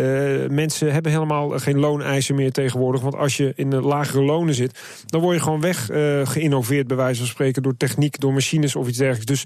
mensen 0.49 0.93
hebben 0.93 1.13
helemaal 1.13 1.49
geen 1.49 1.79
looneisen 1.79 2.35
meer 2.35 2.53
tegenwoordig, 2.53 3.01
want 3.01 3.15
als 3.15 3.37
je 3.37 3.53
in 3.57 3.71
de 3.71 3.81
lagere 3.81 4.23
lonen 4.23 4.55
zit, 4.55 4.79
dan 5.07 5.21
word 5.21 5.37
je 5.37 5.43
gewoon 5.43 5.61
weg 5.61 5.89
geïnnoveerd, 6.25 6.87
bij 6.87 6.97
wijze 6.97 7.19
van 7.19 7.29
spreken, 7.29 7.63
door 7.63 7.77
techniek, 7.77 8.21
door 8.21 8.33
machines 8.33 8.70
of 8.77 8.89
iets 8.89 8.99
dergelijks. 8.99 9.27
Dus 9.27 9.45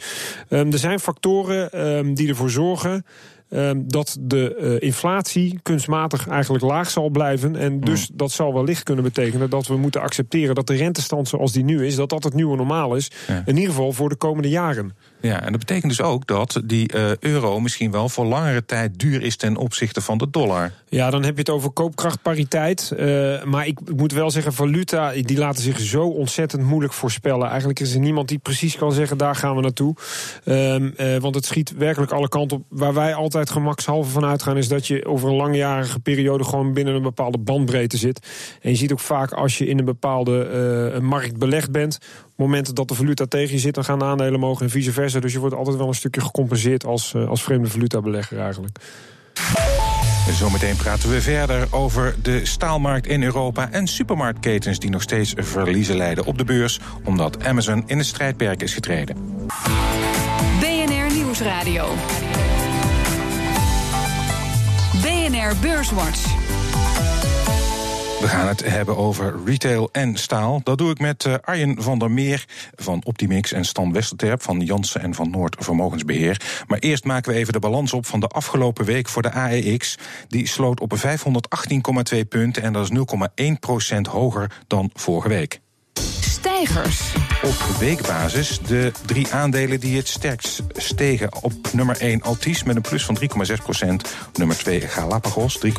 um, 0.48 0.72
er 0.72 0.78
zijn 0.78 1.00
factoren 1.00 1.86
um, 1.86 2.14
die 2.14 2.28
ervoor 2.28 2.50
zorgen 2.50 3.04
um, 3.50 3.88
dat 3.88 4.16
de 4.20 4.56
uh, 4.60 4.88
inflatie 4.88 5.58
kunstmatig 5.62 6.28
eigenlijk 6.28 6.64
laag 6.64 6.90
zal 6.90 7.08
blijven. 7.08 7.56
En 7.56 7.80
dus 7.80 8.10
mm. 8.10 8.16
dat 8.16 8.30
zal 8.30 8.54
wellicht 8.54 8.82
kunnen 8.82 9.04
betekenen 9.04 9.50
dat 9.50 9.66
we 9.66 9.76
moeten 9.76 10.00
accepteren 10.00 10.54
dat 10.54 10.66
de 10.66 10.74
rentestand 10.74 11.28
zoals 11.28 11.52
die 11.52 11.64
nu 11.64 11.86
is, 11.86 11.96
dat 11.96 12.08
dat 12.08 12.24
het 12.24 12.34
nieuwe 12.34 12.56
normaal 12.56 12.94
is. 12.94 13.10
Ja. 13.28 13.42
In 13.46 13.56
ieder 13.56 13.70
geval 13.70 13.92
voor 13.92 14.08
de 14.08 14.16
komende 14.16 14.48
jaren. 14.48 14.96
Ja, 15.24 15.40
en 15.40 15.50
dat 15.50 15.58
betekent 15.58 15.96
dus 15.96 16.00
ook 16.00 16.26
dat 16.26 16.62
die 16.64 16.94
uh, 16.94 17.16
euro 17.16 17.60
misschien 17.60 17.90
wel 17.90 18.08
voor 18.08 18.24
langere 18.24 18.64
tijd 18.64 18.98
duur 18.98 19.22
is 19.22 19.36
ten 19.36 19.56
opzichte 19.56 20.00
van 20.00 20.18
de 20.18 20.30
dollar. 20.30 20.72
Ja, 20.88 21.10
dan 21.10 21.22
heb 21.24 21.32
je 21.32 21.38
het 21.38 21.50
over 21.50 21.70
koopkrachtpariteit. 21.70 22.92
Uh, 22.96 23.42
maar 23.44 23.66
ik, 23.66 23.78
moet 23.96 24.12
wel 24.12 24.30
zeggen, 24.30 24.52
valuta, 24.52 25.12
die 25.12 25.38
laten 25.38 25.62
zich 25.62 25.80
zo 25.80 26.06
ontzettend 26.06 26.62
moeilijk 26.62 26.92
voorspellen. 26.92 27.48
Eigenlijk 27.48 27.80
is 27.80 27.94
er 27.94 28.00
niemand 28.00 28.28
die 28.28 28.38
precies 28.38 28.76
kan 28.76 28.92
zeggen, 28.92 29.18
daar 29.18 29.36
gaan 29.36 29.56
we 29.56 29.62
naartoe. 29.62 29.94
Um, 30.44 30.94
uh, 30.96 31.16
want 31.16 31.34
het 31.34 31.44
schiet 31.44 31.74
werkelijk 31.76 32.12
alle 32.12 32.28
kanten 32.28 32.56
op. 32.56 32.64
Waar 32.68 32.94
wij 32.94 33.14
altijd 33.14 33.50
gemakshalve 33.50 34.10
van 34.10 34.24
uitgaan, 34.24 34.56
is 34.56 34.68
dat 34.68 34.86
je 34.86 35.06
over 35.06 35.28
een 35.28 35.36
langjarige 35.36 36.00
periode 36.00 36.44
gewoon 36.44 36.72
binnen 36.72 36.94
een 36.94 37.02
bepaalde 37.02 37.38
bandbreedte 37.38 37.96
zit. 37.96 38.28
En 38.60 38.70
je 38.70 38.76
ziet 38.76 38.92
ook 38.92 39.00
vaak 39.00 39.32
als 39.32 39.58
je 39.58 39.66
in 39.66 39.78
een 39.78 39.84
bepaalde 39.84 40.98
markt 41.02 41.38
belegd 41.38 41.70
bent, 41.70 41.98
momenten 42.36 42.74
dat 42.74 42.88
de 42.88 42.94
valuta 42.94 43.24
tegen 43.24 43.54
je 43.54 43.60
zit, 43.60 43.74
dan 43.74 43.84
gaan 43.84 43.98
de 43.98 44.04
aandelen 44.04 44.34
omhoog 44.34 44.60
en 44.60 44.70
vice 44.70 44.92
versa. 44.92 45.20
Dus 45.20 45.32
je 45.32 45.38
wordt 45.38 45.54
altijd 45.54 45.76
wel 45.76 45.88
een 45.88 45.94
stukje 45.94 46.20
gecompenseerd 46.20 46.84
als, 46.84 47.14
als 47.14 47.42
vreemde 47.42 47.68
valutabelegger 47.68 48.40
eigenlijk. 48.40 48.78
Zometeen 50.32 50.76
praten 50.76 51.10
we 51.10 51.20
verder 51.20 51.66
over 51.70 52.14
de 52.22 52.46
staalmarkt 52.46 53.06
in 53.06 53.22
Europa 53.22 53.70
en 53.70 53.86
supermarktketens 53.86 54.78
die 54.78 54.90
nog 54.90 55.02
steeds 55.02 55.34
verliezen 55.36 55.96
leiden 55.96 56.24
op 56.24 56.38
de 56.38 56.44
beurs, 56.44 56.80
omdat 57.04 57.44
Amazon 57.44 57.82
in 57.86 57.98
het 57.98 58.06
strijdperk 58.06 58.62
is 58.62 58.74
getreden. 58.74 59.16
BNR 60.60 61.14
Nieuwsradio. 61.14 61.86
BNR 65.02 65.56
Beurswatch. 65.60 66.43
We 68.24 68.30
gaan 68.30 68.48
het 68.48 68.64
hebben 68.70 68.96
over 68.96 69.34
retail 69.44 69.88
en 69.92 70.16
staal. 70.16 70.60
Dat 70.62 70.78
doe 70.78 70.90
ik 70.90 70.98
met 70.98 71.24
uh, 71.24 71.34
Arjen 71.40 71.82
van 71.82 71.98
der 71.98 72.10
Meer 72.10 72.44
van 72.74 73.02
Optimix 73.04 73.52
en 73.52 73.64
Stan 73.64 73.92
Westerterp 73.92 74.42
van 74.42 74.60
Jansen 74.60 75.00
en 75.00 75.14
van 75.14 75.30
Noord 75.30 75.56
Vermogensbeheer. 75.58 76.64
Maar 76.66 76.78
eerst 76.78 77.04
maken 77.04 77.32
we 77.32 77.38
even 77.38 77.52
de 77.52 77.58
balans 77.58 77.92
op 77.92 78.06
van 78.06 78.20
de 78.20 78.26
afgelopen 78.26 78.84
week 78.84 79.08
voor 79.08 79.22
de 79.22 79.30
AEX. 79.30 79.98
Die 80.28 80.48
sloot 80.48 80.80
op 80.80 80.94
518,2 80.96 82.28
punten 82.28 82.62
en 82.62 82.72
dat 82.72 82.90
is 82.90 82.98
0,1% 83.94 84.00
hoger 84.10 84.50
dan 84.66 84.90
vorige 84.94 85.28
week. 85.28 85.60
Stijgers. 86.34 87.00
Op 87.42 87.78
weekbasis 87.78 88.58
de 88.66 88.92
drie 89.06 89.32
aandelen 89.32 89.80
die 89.80 89.96
het 89.96 90.08
sterkst 90.08 90.62
stegen. 90.72 91.42
Op 91.42 91.52
nummer 91.72 92.00
1 92.00 92.22
Altis 92.22 92.62
met 92.62 92.76
een 92.76 92.82
plus 92.82 93.04
van 93.04 93.18
3,6% 93.20 93.26
Nummer 94.34 94.56
2 94.56 94.80
Galapagos, 94.80 95.58
3,4% 95.66 95.70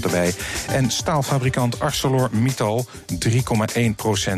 erbij. 0.00 0.34
En 0.68 0.90
staalfabrikant 0.90 1.80
ArcelorMittal, 1.80 2.86
3,1% 3.28 3.40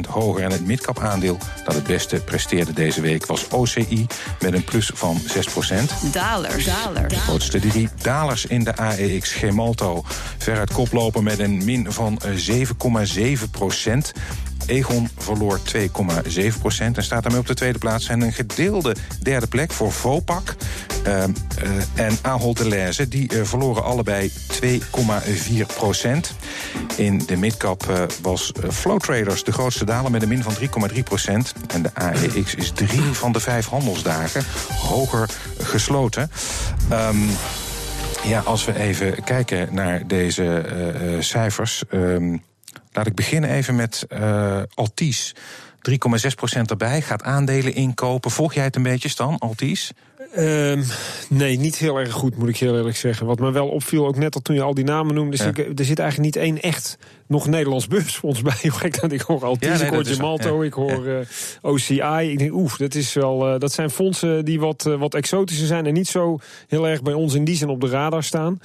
hoger. 0.09 0.43
En 0.43 0.51
het 0.51 0.67
midcap 0.67 0.99
aandeel 0.99 1.39
dat 1.65 1.75
het 1.75 1.85
beste 1.85 2.17
presteerde 2.17 2.73
deze 2.73 3.01
week 3.01 3.27
was 3.27 3.49
OCI 3.49 4.07
met 4.41 4.53
een 4.53 4.65
plus 4.65 4.91
van 4.95 5.21
6 5.27 5.47
Dalers. 6.13 6.65
Dalers. 6.65 7.15
De 7.15 7.21
grootste 7.21 7.59
drie 7.59 7.89
dalers 8.03 8.47
in 8.47 8.65
de 8.65 8.77
AEX 8.77 9.33
Gemalto. 9.33 10.05
Veruit 10.39 10.73
koploper 10.73 11.23
met 11.23 11.39
een 11.39 11.65
min 11.65 11.93
van 11.93 12.21
7,7 12.25 13.51
Egon 14.67 15.09
verloor 15.17 15.61
2,7 15.77 16.59
procent 16.59 16.97
en 16.97 17.03
staat 17.03 17.23
daarmee 17.23 17.41
op 17.41 17.47
de 17.47 17.55
tweede 17.55 17.79
plaats. 17.79 18.09
En 18.09 18.21
een 18.21 18.33
gedeelde 18.33 18.95
derde 19.23 19.47
plek 19.47 19.73
voor 19.73 19.93
Vopak 19.93 20.55
uh, 21.07 21.13
uh, 21.13 21.25
en 21.95 22.19
Ahold 22.23 22.57
Delhaize. 22.57 23.09
Die 23.09 23.35
uh, 23.35 23.45
verloren 23.45 23.85
allebei 23.85 24.33
2,4 24.33 24.75
procent. 25.77 26.35
In 26.97 27.23
de 27.27 27.37
midcap 27.37 28.09
was 28.23 28.53
Flow 28.71 29.01
Traders 29.01 29.45
de 29.45 29.53
grootste 29.53 29.85
daler 29.85 30.11
met 30.11 30.23
een 30.23 30.29
min 30.29 30.43
van 30.43 30.55
3,3 30.93 31.03
procent. 31.05 31.53
En 31.69 31.83
de 31.83 31.95
AEX 31.95 32.55
is 32.55 32.71
drie 32.71 33.03
van 33.03 33.33
de 33.33 33.41
vijf 33.41 33.67
handelsdagen 33.67 34.45
hoger 34.69 35.31
gesloten. 35.59 36.31
Um, 36.93 37.29
ja, 38.25 38.41
als 38.41 38.65
we 38.65 38.79
even 38.79 39.25
kijken 39.25 39.69
naar 39.75 40.07
deze 40.07 40.65
cijfers... 41.21 41.83
Um, 41.93 42.43
Laat 42.93 43.07
ik 43.07 43.15
beginnen 43.15 43.51
even 43.51 43.75
met 43.75 44.07
uh, 44.09 44.63
Altis. 44.75 45.35
3,6% 45.91 46.61
erbij, 46.67 47.03
gaat 47.03 47.23
aandelen 47.23 47.75
inkopen. 47.75 48.31
Volg 48.31 48.55
jij 48.55 48.65
het 48.65 48.77
een 48.77 48.83
beetje, 48.83 49.09
Stan, 49.09 49.39
Altis? 49.39 49.93
Uh, 50.37 50.83
nee, 51.29 51.59
niet 51.59 51.77
heel 51.77 51.99
erg 51.99 52.13
goed, 52.13 52.37
moet 52.37 52.49
ik 52.49 52.57
heel 52.57 52.77
eerlijk 52.77 52.97
zeggen. 52.97 53.27
Wat 53.27 53.39
me 53.39 53.51
wel 53.51 53.69
opviel, 53.69 54.07
ook 54.07 54.17
net 54.17 54.35
al 54.35 54.41
toen 54.41 54.55
je 54.55 54.63
al 54.63 54.75
die 54.75 54.85
namen 54.85 55.15
noemde... 55.15 55.37
Ja. 55.37 55.53
er 55.77 55.85
zit 55.85 55.99
eigenlijk 55.99 56.35
niet 56.35 56.37
één 56.37 56.61
echt 56.61 56.99
nog 57.27 57.47
Nederlands 57.47 57.87
beursfonds 57.87 58.43
bij. 58.43 58.59
Ik 59.11 59.21
hoor 59.21 59.45
Altis, 59.45 59.69
ja, 59.69 59.77
nee, 59.77 59.87
ik 59.87 59.93
hoor 59.93 60.05
Gemalto, 60.05 60.61
ja. 60.61 60.67
ik 60.67 60.73
hoor 60.73 61.07
uh, 61.07 61.19
OCI. 61.61 62.31
Ik 62.31 62.39
denk, 62.39 62.53
oef, 62.53 62.77
dat, 62.77 62.95
is 62.95 63.13
wel, 63.13 63.53
uh, 63.53 63.59
dat 63.59 63.73
zijn 63.73 63.91
fondsen 63.91 64.45
die 64.45 64.61
wat, 64.61 64.85
uh, 64.89 64.99
wat 64.99 65.15
exotischer 65.15 65.67
zijn... 65.67 65.87
en 65.87 65.95
niet 65.95 66.09
zo 66.09 66.39
heel 66.67 66.89
erg 66.89 67.03
bij 67.03 67.13
ons 67.13 67.35
in 67.35 67.45
die 67.45 67.57
zin 67.57 67.69
op 67.69 67.81
de 67.81 67.89
radar 67.89 68.23
staan. 68.23 68.61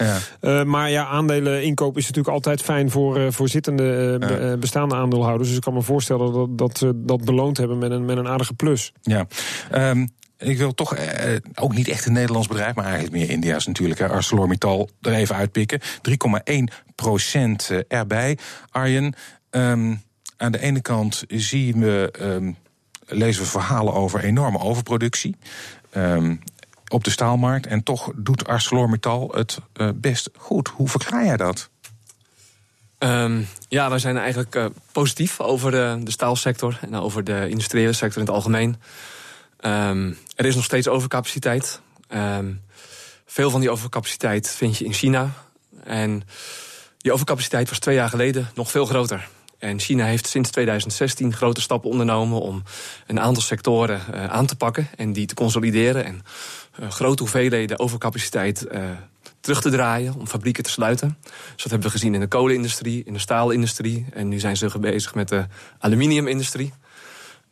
maar 0.66 0.90
ja, 0.90 1.06
aandelen 1.06 1.64
inkoop 1.64 1.98
is 1.98 2.08
natuurlijk 2.08 2.34
altijd 2.34 2.62
fijn... 2.62 2.92
voor, 2.92 3.34
voor 3.34 3.50
zittende 3.50 4.18
be, 4.20 4.58
bestaande 4.60 4.96
aandeelhouders. 4.96 5.48
Dus 5.48 5.58
ik 5.58 5.64
kan 5.64 5.74
me 5.74 5.82
voorstellen 5.82 6.34
dat, 6.34 6.58
dat 6.58 6.78
ze 6.78 6.92
dat 6.96 7.26
beloond 7.26 7.58
hebben 7.58 7.78
met 7.78 7.92
een, 7.92 8.06
met 8.06 8.18
een 8.18 8.28
aardige 8.28 8.54
plus. 8.54 8.92
Ja, 9.02 9.28
um, 9.74 10.08
ik 10.38 10.58
wil 10.58 10.74
toch 10.74 10.96
eh, 10.96 11.36
ook 11.56 11.74
niet 11.74 11.88
echt 11.88 12.06
een 12.06 12.13
Nederlands 12.13 12.48
bedrijf, 12.48 12.75
maar 12.75 12.86
eigenlijk 12.86 13.13
meer 13.13 13.30
India's 13.30 13.68
natuurlijk. 13.68 14.00
Hè. 14.00 14.10
ArcelorMittal 14.10 14.89
er 15.01 15.13
even 15.13 15.36
uitpikken. 15.36 15.82
3,1 15.82 16.63
procent 16.96 17.70
eh, 17.70 17.80
erbij. 17.88 18.38
Arjen, 18.70 19.13
um, 19.51 20.01
aan 20.38 20.51
de 20.51 20.62
ene 20.62 20.82
kant 20.82 21.24
zien 21.27 21.80
we, 21.80 22.13
um, 22.22 22.58
lezen 23.06 23.44
we 23.44 23.50
verhalen 23.50 23.94
over 23.94 24.24
enorme 24.24 24.60
overproductie. 24.60 25.36
Um, 25.98 26.39
op 26.88 27.04
de 27.04 27.10
staalmarkt. 27.10 27.68
En 27.68 27.84
toch 27.84 28.12
doet 28.15 28.48
ArcelorMittal 28.48 29.32
het 29.36 29.60
best 29.96 30.30
goed. 30.38 30.68
Hoe 30.68 30.89
verklaar 30.89 31.25
jij 31.25 31.38
dat? 31.38 31.70
Ja, 33.68 33.89
wij 33.89 34.00
zijn 34.00 34.18
eigenlijk 34.18 34.70
positief 34.92 35.39
over 35.39 35.72
de 35.72 36.12
staalsector 36.12 36.80
en 36.82 36.96
over 36.96 37.24
de 37.24 37.50
industriële 37.50 37.94
sector 37.94 38.22
in 38.22 38.27
het 38.27 38.36
algemeen. 38.36 38.75
Um, 39.62 40.18
er 40.36 40.46
is 40.46 40.56
nog 40.56 40.64
steeds 40.64 40.88
overcapaciteit. 40.88 41.82
Um, 42.14 42.62
veel 43.26 43.50
van 43.50 43.60
die 43.60 43.70
overcapaciteit 43.70 44.50
vind 44.50 44.78
je 44.78 44.86
in 44.86 44.94
China. 44.94 45.32
En 45.84 46.24
die 46.98 47.14
overcapaciteit 47.14 47.70
was 47.70 47.80
twee 47.80 47.96
jaar 47.96 48.10
geleden 48.10 48.50
nog 48.56 48.72
veel 48.72 48.86
groter. 48.86 49.28
En 49.58 49.80
China 49.80 50.06
heeft 50.06 50.28
sinds 50.28 50.50
2016 50.50 51.34
grote 51.34 51.62
stappen 51.62 51.90
ondernomen 51.90 52.42
om 52.42 52.64
een 53.08 53.20
aantal 53.20 53.44
sectoren 53.44 54.02
uh, 54.14 54.26
aan 54.26 54.46
te 54.46 54.56
pakken 54.56 54.88
en 54.96 55.14
die 55.14 55.26
te 55.26 55.34
consolideren 55.34 56.06
en 56.06 56.22
uh, 56.80 56.92
grote 56.92 57.22
hoeveelheden 57.22 57.80
overcapaciteit 57.80 58.66
uh, 58.72 58.90
terug 59.40 59.62
te 59.62 59.70
draaien, 59.70 60.14
om 60.14 60.28
fabrieken 60.28 60.64
te 60.64 60.70
sluiten. 60.70 61.18
Dus 61.22 61.64
dat 61.64 61.72
hebben 61.72 61.88
we 61.88 61.90
gezien 61.90 62.14
in 62.14 62.20
de 62.20 62.28
kolenindustrie, 62.28 63.04
in 63.06 63.14
de 63.14 63.20
staalindustrie. 63.20 64.06
En 64.14 64.28
nu 64.28 64.40
zijn 64.40 64.58
ze 64.58 64.80
bezig 64.80 65.16
met 65.16 65.28
de 65.28 65.46
aluminiumindustrie. 65.80 66.74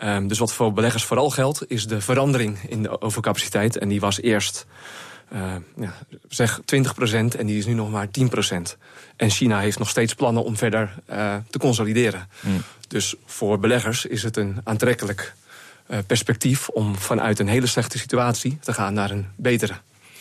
Um, 0.04 0.28
dus 0.28 0.40
wat 0.40 0.54
voor 0.54 0.74
beleggers 0.74 1.04
vooral 1.04 1.30
geldt, 1.30 1.64
is 1.68 1.88
de 1.88 2.02
verandering 2.02 2.58
in 2.68 2.84
de 2.84 3.02
overcapaciteit. 3.02 3.78
En 3.78 3.90
die 3.90 4.00
was 4.00 4.22
eerst 4.22 4.66
uh, 5.34 5.56
ja, 5.76 5.94
zeg 6.30 6.60
20% 6.60 6.64
en 7.38 7.46
die 7.46 7.58
is 7.58 7.66
nu 7.66 7.74
nog 7.74 7.92
maar 7.92 8.08
10% 8.08 8.10
En 9.16 9.30
China 9.30 9.60
heeft 9.60 9.80
nog 9.80 9.90
steeds 9.90 10.14
plannen 10.14 10.44
om 10.44 10.58
verder 10.58 10.94
uh, 11.10 11.36
te 11.50 11.60
consolideren. 11.60 12.28
Mm. 12.40 12.62
Dus 12.88 13.16
voor 13.26 13.60
beleggers 13.60 14.06
is 14.06 14.24
het 14.24 14.38
een 14.38 14.62
aantrekkelijk 14.64 15.34
uh, 15.88 15.98
perspectief 16.08 16.70
om 16.70 16.96
vanuit 16.96 17.40
een 17.40 17.48
hele 17.48 17.68
slechte 17.68 17.98
situatie 17.98 18.58
te 18.62 18.74
gaan 18.74 18.94
naar 18.94 19.12
een 19.12 19.28
betere. 19.36 19.74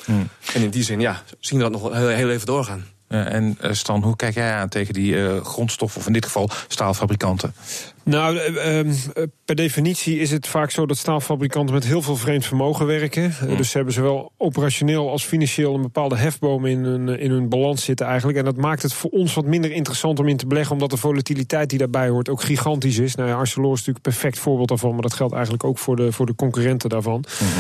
Mm. 0.07 0.29
En 0.55 0.63
in 0.63 0.71
die 0.71 0.83
zin 0.83 1.01
ja, 1.01 1.23
zien 1.41 1.59
we 1.59 1.71
dat 1.71 1.83
nog 1.83 1.93
heel, 1.93 2.09
heel 2.09 2.31
even 2.31 2.47
doorgaan. 2.47 2.87
en 3.09 3.57
Stan, 3.71 4.03
hoe 4.03 4.17
kijk 4.17 4.35
jij 4.35 4.53
aan 4.53 4.69
tegen 4.69 4.95
die 4.95 5.41
grondstoffen, 5.41 6.01
of 6.01 6.07
in 6.07 6.13
dit 6.13 6.25
geval 6.25 6.51
staalfabrikanten? 6.69 7.55
Nou, 8.05 8.37
eh, 8.37 8.79
ehm, 8.79 8.89
eh, 8.89 9.23
per 9.45 9.55
definitie 9.55 10.19
is 10.19 10.31
het 10.31 10.47
vaak 10.47 10.71
zo 10.71 10.87
dat 10.87 10.97
staalfabrikanten 10.97 11.75
met 11.75 11.85
heel 11.85 12.03
veel 12.03 12.17
vreemd 12.17 12.47
vermogen 12.47 12.87
werken. 12.87 13.23
Eh, 13.23 13.57
dus 13.57 13.71
ze 13.71 13.77
hebben 13.77 13.95
zowel 13.95 14.33
operationeel 14.37 15.11
als 15.11 15.25
financieel 15.25 15.75
een 15.75 15.83
bepaalde 15.83 16.17
hefboom 16.17 16.67
in 16.67 16.85
hun, 16.85 17.09
in 17.09 17.31
hun 17.31 17.49
balans 17.49 17.85
zitten 17.85 18.07
eigenlijk. 18.07 18.39
En 18.39 18.45
dat 18.45 18.57
maakt 18.57 18.83
het 18.83 18.93
voor 18.93 19.11
ons 19.11 19.35
wat 19.35 19.45
minder 19.45 19.73
interessant 19.73 20.19
om 20.19 20.29
in 20.29 20.37
te 20.37 20.47
beleggen, 20.47 20.73
omdat 20.73 20.91
de 20.91 20.97
volatiliteit 20.97 21.71
die 21.71 21.79
daarbij 21.79 22.09
hoort 22.09 22.29
ook 22.29 22.43
gigantisch 22.43 22.99
is. 22.99 23.15
Nou 23.15 23.29
ja, 23.29 23.35
Arcelor 23.35 23.73
is 23.73 23.79
natuurlijk 23.79 24.07
een 24.07 24.13
perfect 24.13 24.39
voorbeeld 24.39 24.69
daarvan, 24.69 24.93
maar 24.93 25.03
dat 25.03 25.15
geldt 25.15 25.33
eigenlijk 25.33 25.65
ook 25.65 25.79
voor 25.79 25.97
de, 25.97 26.13
voor 26.13 26.27
de 26.27 26.35
concurrenten 26.35 26.89
daarvan. 26.89 27.25
Mm 27.43 27.51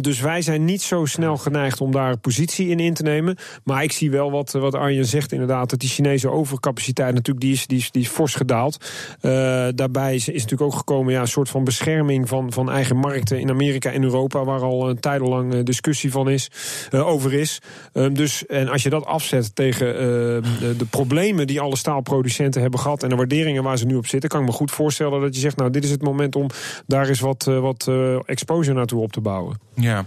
dus 0.00 0.20
wij 0.20 0.42
zijn 0.42 0.64
niet 0.64 0.82
zo 0.82 1.04
snel 1.04 1.36
geneigd 1.36 1.80
om 1.80 1.92
daar 1.92 2.18
positie 2.18 2.68
in 2.68 2.80
in 2.80 2.94
te 2.94 3.02
nemen. 3.02 3.36
Maar 3.64 3.82
ik 3.82 3.92
zie 3.92 4.10
wel 4.10 4.30
wat, 4.30 4.52
wat 4.52 4.74
Arjen 4.74 5.06
zegt 5.06 5.32
inderdaad, 5.32 5.70
dat 5.70 5.80
die 5.80 5.88
Chinese 5.88 6.30
overcapaciteit 6.30 7.14
natuurlijk, 7.14 7.44
die 7.44 7.54
is, 7.54 7.66
die 7.66 7.78
is, 7.78 7.90
die 7.90 8.02
is 8.02 8.08
fors 8.08 8.34
gedaald. 8.34 8.84
Uh, 9.22 9.49
daarbij 9.74 10.14
is, 10.14 10.26
natuurlijk 10.26 10.62
ook 10.62 10.74
gekomen 10.74 11.12
ja, 11.12 11.20
een 11.20 11.28
soort 11.28 11.48
van 11.48 11.64
bescherming 11.64 12.28
van, 12.28 12.52
van 12.52 12.70
eigen 12.70 12.96
markten 12.96 13.40
in 13.40 13.50
Amerika 13.50 13.90
en 13.90 14.02
Europa, 14.02 14.44
waar 14.44 14.60
al 14.60 14.88
een 14.88 15.00
tijdenlang 15.00 15.54
uh, 15.54 15.60
discussie 15.64 16.10
van 16.10 16.28
is, 16.28 16.50
uh, 16.90 17.06
over 17.06 17.32
is. 17.32 17.58
Um, 17.92 18.14
dus, 18.14 18.46
en 18.46 18.68
als 18.68 18.82
je 18.82 18.90
dat 18.90 19.06
afzet 19.06 19.54
tegen 19.54 19.86
de, 19.94 20.74
de, 20.78 20.84
problemen 20.84 21.46
die 21.46 21.60
alle 21.60 21.76
staalproducenten 21.76 22.60
hebben 22.60 22.80
gehad 22.80 23.02
en 23.02 23.08
de 23.08 23.16
waarderingen 23.16 23.62
waar 23.62 23.78
ze 23.78 23.86
nu 23.86 23.94
op 23.94 24.06
zitten, 24.06 24.28
kan 24.28 24.40
ik 24.40 24.46
me 24.46 24.52
goed 24.52 24.70
voorstellen 24.70 25.20
dat 25.20 25.34
je 25.34 25.40
zegt, 25.40 25.56
nou, 25.56 25.70
dit 25.70 25.84
is 25.84 25.90
het 25.90 26.02
moment 26.02 26.36
om 26.36 26.46
daar 26.86 27.08
eens 27.08 27.20
wat, 27.20 27.44
wat 27.44 27.90
exposure 28.24 28.76
naartoe 28.76 29.02
op 29.02 29.12
te 29.12 29.20
bouwen. 29.20 29.58
Ja. 29.74 30.04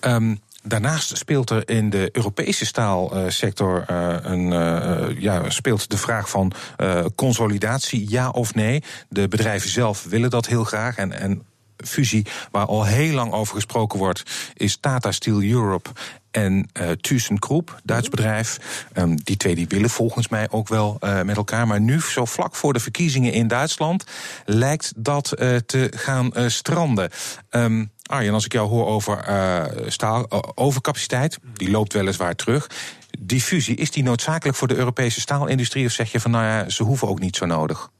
Um 0.00 0.40
Daarnaast 0.62 1.16
speelt 1.16 1.50
er 1.50 1.68
in 1.68 1.90
de 1.90 2.08
Europese 2.12 2.66
staalsector 2.66 3.84
uh, 3.90 4.16
een, 4.20 4.52
uh, 4.52 5.20
ja, 5.20 5.50
speelt 5.50 5.90
de 5.90 5.96
vraag 5.96 6.30
van 6.30 6.52
uh, 6.78 7.04
consolidatie, 7.14 8.10
ja 8.10 8.28
of 8.28 8.54
nee. 8.54 8.82
De 9.08 9.28
bedrijven 9.28 9.70
zelf 9.70 10.04
willen 10.04 10.30
dat 10.30 10.46
heel 10.46 10.64
graag. 10.64 10.96
En, 10.96 11.12
en 11.12 11.42
fusie 11.76 12.26
waar 12.50 12.66
al 12.66 12.84
heel 12.84 13.14
lang 13.14 13.32
over 13.32 13.54
gesproken 13.54 13.98
wordt, 13.98 14.22
is 14.54 14.76
Tata 14.76 15.12
Steel 15.12 15.42
Europe 15.42 15.90
en 16.30 16.68
uh, 16.80 16.90
ThyssenKrupp, 16.90 17.80
Duits 17.84 18.08
bedrijf. 18.08 18.58
Um, 18.94 19.24
die 19.24 19.36
twee 19.36 19.54
die 19.54 19.66
willen 19.68 19.90
volgens 19.90 20.28
mij 20.28 20.50
ook 20.50 20.68
wel 20.68 20.96
uh, 21.00 21.22
met 21.22 21.36
elkaar. 21.36 21.66
Maar 21.66 21.80
nu, 21.80 22.00
zo 22.00 22.24
vlak 22.24 22.54
voor 22.54 22.72
de 22.72 22.80
verkiezingen 22.80 23.32
in 23.32 23.48
Duitsland, 23.48 24.04
lijkt 24.44 24.92
dat 24.96 25.34
uh, 25.38 25.56
te 25.56 25.92
gaan 25.96 26.30
stranden. 26.46 27.10
Um, 27.50 27.90
Arjen, 28.10 28.34
als 28.34 28.44
ik 28.44 28.52
jou 28.52 28.68
hoor 28.68 28.86
over 28.86 29.28
uh, 29.28 29.64
staal, 29.86 30.26
uh, 30.32 30.38
overcapaciteit, 30.54 31.38
die 31.52 31.70
loopt 31.70 31.92
weliswaar 31.92 32.34
terug. 32.34 32.70
Die 33.18 33.40
fusie, 33.40 33.76
is 33.76 33.90
die 33.90 34.02
noodzakelijk 34.02 34.58
voor 34.58 34.68
de 34.68 34.76
Europese 34.76 35.20
staalindustrie? 35.20 35.86
Of 35.86 35.92
zeg 35.92 36.12
je 36.12 36.20
van 36.20 36.30
nou 36.30 36.44
ja, 36.44 36.68
ze 36.68 36.82
hoeven 36.82 37.08
ook 37.08 37.20
niet 37.20 37.36
zo 37.36 37.46
nodig? 37.46 37.90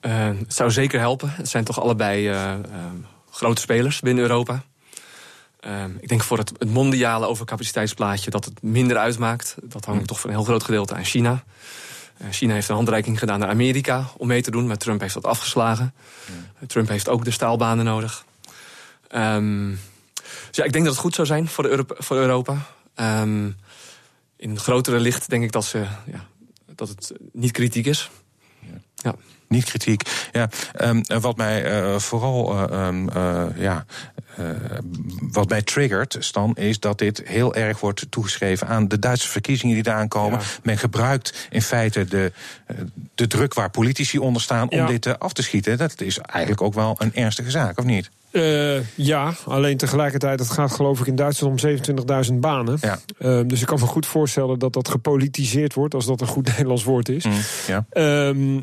Uh, 0.00 0.26
het 0.26 0.54
zou 0.54 0.70
zeker 0.70 1.00
helpen. 1.00 1.30
Het 1.30 1.48
zijn 1.48 1.64
toch 1.64 1.80
allebei 1.80 2.34
grote 3.30 3.60
spelers 3.60 4.00
binnen 4.00 4.22
Europa. 4.22 4.62
ik 6.00 6.08
denk 6.08 6.22
voor 6.22 6.38
het, 6.38 6.52
het, 6.58 6.70
mondiale 6.70 7.26
overcapaciteitsplaatje 7.26 8.30
dat 8.30 8.44
het 8.44 8.62
minder 8.62 8.96
uitmaakt. 8.96 9.56
Dat 9.62 9.84
hangt 9.84 10.00
hm. 10.00 10.06
toch 10.06 10.20
voor 10.20 10.30
een 10.30 10.36
heel 10.36 10.44
groot 10.44 10.64
gedeelte 10.64 10.94
aan 10.94 11.04
China. 11.04 11.44
China 12.30 12.54
heeft 12.54 12.68
een 12.68 12.74
handreiking 12.74 13.18
gedaan 13.18 13.38
naar 13.38 13.48
Amerika 13.48 14.10
om 14.16 14.26
mee 14.26 14.42
te 14.42 14.50
doen, 14.50 14.66
maar 14.66 14.76
Trump 14.76 15.00
heeft 15.00 15.14
dat 15.14 15.24
afgeslagen. 15.26 15.94
Trump 16.66 16.88
heeft 16.88 17.08
ook 17.08 17.24
de 17.24 17.30
staalbanen 17.30 17.84
nodig. 17.84 18.24
Um, 19.14 19.78
dus 20.46 20.56
ja, 20.56 20.64
ik 20.64 20.72
denk 20.72 20.84
dat 20.84 20.92
het 20.92 21.02
goed 21.02 21.14
zou 21.14 21.26
zijn 21.26 21.48
voor, 21.48 21.64
de 21.64 21.84
voor 21.88 22.16
Europa. 22.16 22.66
Um, 22.96 23.56
in 24.36 24.58
grotere 24.58 25.00
licht 25.00 25.30
denk 25.30 25.42
ik 25.42 25.52
dat, 25.52 25.64
ze, 25.64 25.78
ja, 26.06 26.26
dat 26.74 26.88
het 26.88 27.12
niet 27.32 27.52
kritiek 27.52 27.86
is. 27.86 28.10
Ja. 28.94 29.14
Niet 29.48 29.64
kritiek. 29.64 30.02
Ja, 30.32 30.48
um, 30.80 31.02
wat 31.20 31.36
mij 31.36 31.82
uh, 31.82 31.98
vooral 31.98 32.54
uh, 32.54 32.86
um, 32.86 33.08
uh, 33.16 33.46
ja, 33.56 33.84
wat 35.30 35.48
mij 35.48 35.62
triggert, 35.62 36.16
Stan, 36.18 36.54
is 36.56 36.80
dat 36.80 36.98
dit 36.98 37.22
heel 37.24 37.54
erg 37.54 37.80
wordt 37.80 38.06
toegeschreven 38.10 38.66
aan 38.66 38.88
de 38.88 38.98
Duitse 38.98 39.28
verkiezingen 39.28 39.74
die 39.74 39.86
eraan 39.86 40.08
komen. 40.08 40.38
Ja. 40.38 40.44
Men 40.62 40.78
gebruikt 40.78 41.46
in 41.50 41.62
feite 41.62 42.04
de, 42.04 42.32
de 43.14 43.26
druk 43.26 43.54
waar 43.54 43.70
politici 43.70 44.18
onder 44.18 44.42
staan 44.42 44.70
om 44.70 44.78
ja. 44.78 44.86
dit 44.86 45.18
af 45.18 45.32
te 45.32 45.42
schieten. 45.42 45.78
Dat 45.78 46.00
is 46.00 46.18
eigenlijk 46.18 46.62
ook 46.62 46.74
wel 46.74 46.94
een 46.98 47.14
ernstige 47.14 47.50
zaak, 47.50 47.78
of 47.78 47.84
niet? 47.84 48.10
Uh, 48.32 48.78
ja, 48.94 49.32
alleen 49.44 49.76
tegelijkertijd, 49.76 50.38
het 50.38 50.50
gaat 50.50 50.72
geloof 50.72 51.00
ik 51.00 51.06
in 51.06 51.14
Duitsland 51.14 51.64
om 51.64 51.70
27.000 52.30 52.34
banen. 52.34 52.78
Ja. 52.80 52.98
Uh, 53.18 53.40
dus 53.46 53.60
ik 53.60 53.66
kan 53.66 53.78
me 53.80 53.86
goed 53.86 54.06
voorstellen 54.06 54.58
dat 54.58 54.72
dat 54.72 54.88
gepolitiseerd 54.88 55.74
wordt, 55.74 55.94
als 55.94 56.06
dat 56.06 56.20
een 56.20 56.26
goed 56.26 56.46
Nederlands 56.50 56.84
woord 56.84 57.08
is. 57.08 57.24
Mm, 57.24 57.32
ja. 57.66 57.84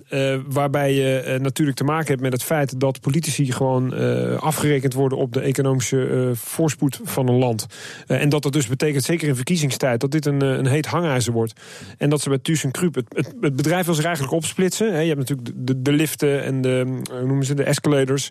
uh, 0.09 0.39
waarbij 0.47 0.93
je 0.93 1.37
natuurlijk 1.41 1.77
te 1.77 1.83
maken 1.83 2.07
hebt 2.07 2.21
met 2.21 2.31
het 2.31 2.43
feit 2.43 2.79
dat 2.79 3.01
politici 3.01 3.51
gewoon 3.51 3.93
afgerekend 4.39 4.93
worden 4.93 5.17
op 5.17 5.33
de 5.33 5.39
economische 5.39 6.31
voorspoed 6.33 6.99
van 7.03 7.27
een 7.27 7.37
land. 7.37 7.65
en 8.07 8.29
dat 8.29 8.43
dat 8.43 8.53
dus 8.53 8.67
betekent, 8.67 9.03
zeker 9.03 9.27
in 9.27 9.35
verkiezingstijd, 9.35 9.99
dat 9.99 10.11
dit 10.11 10.25
een, 10.25 10.41
een 10.41 10.67
heet 10.67 10.85
hangijzer 10.85 11.33
wordt. 11.33 11.61
En 11.97 12.09
dat 12.09 12.21
ze 12.21 12.29
bij 12.29 12.37
ThyssenKrupp, 12.37 12.95
het, 12.95 13.05
het, 13.09 13.33
het 13.41 13.55
bedrijf 13.55 13.85
wil 13.85 13.95
zich 13.95 14.05
eigenlijk 14.05 14.35
opsplitsen. 14.35 14.87
Je 14.87 15.07
hebt 15.07 15.19
natuurlijk 15.19 15.49
de, 15.55 15.81
de 15.81 15.91
liften 15.91 16.43
en 16.43 16.61
de, 16.61 17.01
hoe 17.11 17.25
noemen 17.25 17.45
ze, 17.45 17.53
de 17.53 17.63
escalators. 17.63 18.29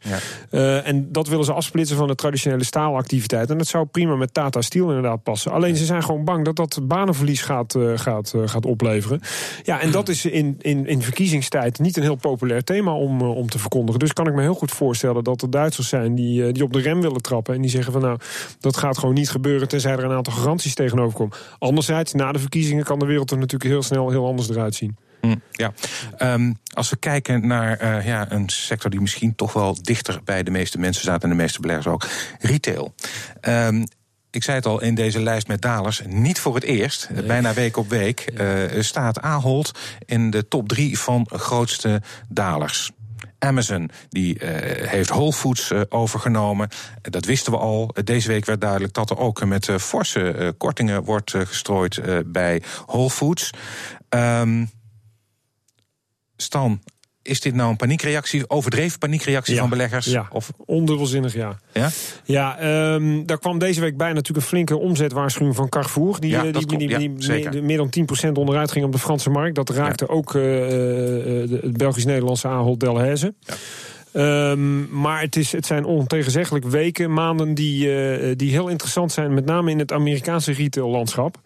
Ja. 0.51 0.83
en 0.83 1.13
dat 1.13 1.26
willen 1.29 1.45
ze 1.45 1.53
afsplitsen 1.53 1.97
van 1.97 2.07
de 2.07 2.15
traditionele 2.15 2.65
staalactiviteit. 2.65 3.51
En 3.51 3.59
dat 3.59 3.67
zou 3.67 3.87
prima 3.87 4.17
met 4.17 4.35
Tata 4.35 4.61
Steel 4.61 4.89
inderdaad 4.89 5.23
passen. 5.23 5.53
Alleen 5.53 5.77
ze 5.77 5.85
zijn 5.85 6.03
gewoon 6.03 6.25
bang 6.25 6.45
dat 6.45 6.57
dat 6.57 6.79
banenverlies 6.83 7.43
gaat, 7.43 7.75
uh, 7.75 7.99
gaat, 7.99 8.33
uh, 8.37 8.43
gaat 8.45 8.67
opleveren. 8.67 9.21
Ja, 9.63 9.81
en 9.81 9.91
dat 9.91 10.09
is 10.09 10.25
in, 10.25 10.57
in, 10.61 10.87
in 10.87 11.03
verkiezingstijd 11.03 11.79
niet 11.79 11.97
een 11.97 12.03
heel 12.03 12.15
populair 12.15 12.65
thema 12.65 12.95
om, 12.95 13.21
uh, 13.21 13.37
om 13.37 13.49
te 13.49 13.59
verkondigen. 13.59 14.01
Dus 14.01 14.13
kan 14.13 14.27
ik 14.27 14.35
me 14.35 14.41
heel 14.41 14.55
goed 14.55 14.71
voorstellen 14.71 15.25
dat 15.25 15.43
er 15.43 15.51
Duitsers 15.51 15.89
zijn 15.89 16.15
die, 16.15 16.53
die 16.53 16.63
op 16.63 16.73
de 16.73 16.81
rem 16.81 17.01
willen 17.01 17.23
trappen. 17.23 17.55
En 17.55 17.61
die 17.61 17.71
zeggen 17.71 17.93
van 17.93 18.01
nou, 18.01 18.19
dat 18.61 18.77
gaat 18.77 18.99
gewoon 18.99 19.15
niet 19.15 19.31
gebeuren 19.31 19.69
tenzij 19.69 19.93
er 19.93 20.05
een 20.05 20.17
aantal 20.17 20.33
garanties 20.33 20.75
tegenover 20.75 21.19
komen. 21.19 21.37
Anderzijds, 21.59 22.13
na 22.13 22.33
de 22.33 22.39
verkiezingen 22.39 22.85
kan 22.85 22.99
de 22.99 23.07
wereld 23.07 23.31
er 23.31 23.39
natuurlijk 23.39 23.71
heel 23.71 23.83
snel 23.83 24.11
heel 24.11 24.27
anders 24.27 24.49
eruit 24.49 24.75
zien. 24.75 24.97
Mm, 25.21 25.43
ja, 25.51 25.73
um, 26.19 26.59
als 26.73 26.91
we 26.91 26.97
kijken 26.97 27.47
naar 27.47 27.83
uh, 27.83 28.07
ja, 28.07 28.33
een 28.33 28.49
sector 28.49 28.91
die 28.91 29.01
misschien 29.01 29.35
toch 29.35 29.53
wel 29.53 29.77
dichter 29.83 30.21
bij 30.25 30.43
de 30.43 30.51
meeste 30.51 30.79
mensen 30.79 31.03
staat 31.03 31.23
en 31.23 31.29
de 31.29 31.35
meeste 31.35 31.61
beleggers 31.61 31.87
ook, 31.87 32.07
retail. 32.41 32.95
Um, 33.41 33.87
ik 34.31 34.43
zei 34.43 34.57
het 34.57 34.67
al 34.67 34.83
in 34.83 34.95
deze 34.95 35.21
lijst 35.21 35.49
met 35.49 35.63
dalers, 35.63 36.03
niet 36.07 36.41
voor 36.41 36.55
het 36.55 36.65
eerst, 36.65 37.09
nee. 37.13 37.23
bijna 37.23 37.53
week 37.53 37.77
op 37.77 37.89
week, 37.89 38.33
uh, 38.41 38.83
staat 38.83 39.21
Ahold 39.21 39.79
in 40.05 40.31
de 40.31 40.49
top 40.49 40.69
drie 40.69 40.99
van 40.99 41.29
grootste 41.33 42.03
dalers. 42.29 42.91
Amazon 43.39 43.91
die 44.09 44.41
uh, 44.41 44.49
heeft 44.89 45.09
Whole 45.09 45.33
Foods 45.33 45.71
uh, 45.71 45.81
overgenomen. 45.89 46.69
Dat 47.03 47.25
wisten 47.25 47.53
we 47.53 47.59
al. 47.59 47.95
Deze 48.05 48.29
week 48.29 48.45
werd 48.45 48.61
duidelijk 48.61 48.93
dat 48.93 49.11
er 49.11 49.19
ook 49.19 49.45
met 49.45 49.71
forse 49.79 50.55
kortingen 50.59 51.05
wordt 51.05 51.31
gestrooid 51.31 52.01
bij 52.33 52.63
Whole 52.87 53.11
Foods. 53.11 53.51
Um, 54.09 54.71
Stan, 56.37 56.81
is 57.27 57.41
dit 57.41 57.55
nou 57.55 57.71
een 57.71 57.77
paniekreactie, 57.77 58.51
overdreven 58.51 58.99
paniekreactie 58.99 59.55
ja, 59.55 59.61
van 59.61 59.69
beleggers? 59.69 60.07
Ja, 60.07 60.27
of 60.31 60.51
ondubbelzinnig 60.65 61.35
ja. 61.35 61.59
Ja, 61.73 61.91
ja 62.25 62.93
um, 62.95 63.27
daar 63.27 63.39
kwam 63.39 63.59
deze 63.59 63.81
week 63.81 63.97
bij 63.97 64.13
natuurlijk 64.13 64.39
een 64.39 64.51
flinke 64.51 64.77
omzetwaarschuwing 64.77 65.57
van 65.57 65.69
Carrefour. 65.69 66.21
Die, 66.21 66.31
ja, 66.31 66.43
die, 66.43 66.87
meer, 66.87 67.65
meer, 67.65 67.77
dan 67.77 67.93
10% 68.29 68.33
onderuit 68.33 68.73
ging 68.73 68.85
op 68.85 68.93
de 68.93 68.99
Franse 68.99 69.31
markt. 69.31 69.55
Dat 69.55 69.71
raakte 69.71 70.09
ook 70.09 70.35
uh, 70.35 70.43
het 71.63 71.77
Belgisch-Nederlandse 71.77 72.49
Ahold 72.49 72.81
Delhaize. 72.81 73.35
Um, 74.13 75.01
maar 75.01 75.21
het, 75.21 75.37
is, 75.37 75.53
het 75.53 75.67
zijn 75.67 75.85
ontegenzeggelijk 75.85 76.65
weken, 76.65 77.13
maanden 77.13 77.55
die, 77.55 77.87
uh, 77.87 78.33
die 78.37 78.51
heel 78.51 78.69
interessant 78.69 79.13
zijn, 79.13 79.35
met 79.35 79.45
name 79.45 79.71
in 79.71 79.79
het 79.79 79.93
Amerikaanse 79.93 80.53
retaillandschap. 80.53 81.41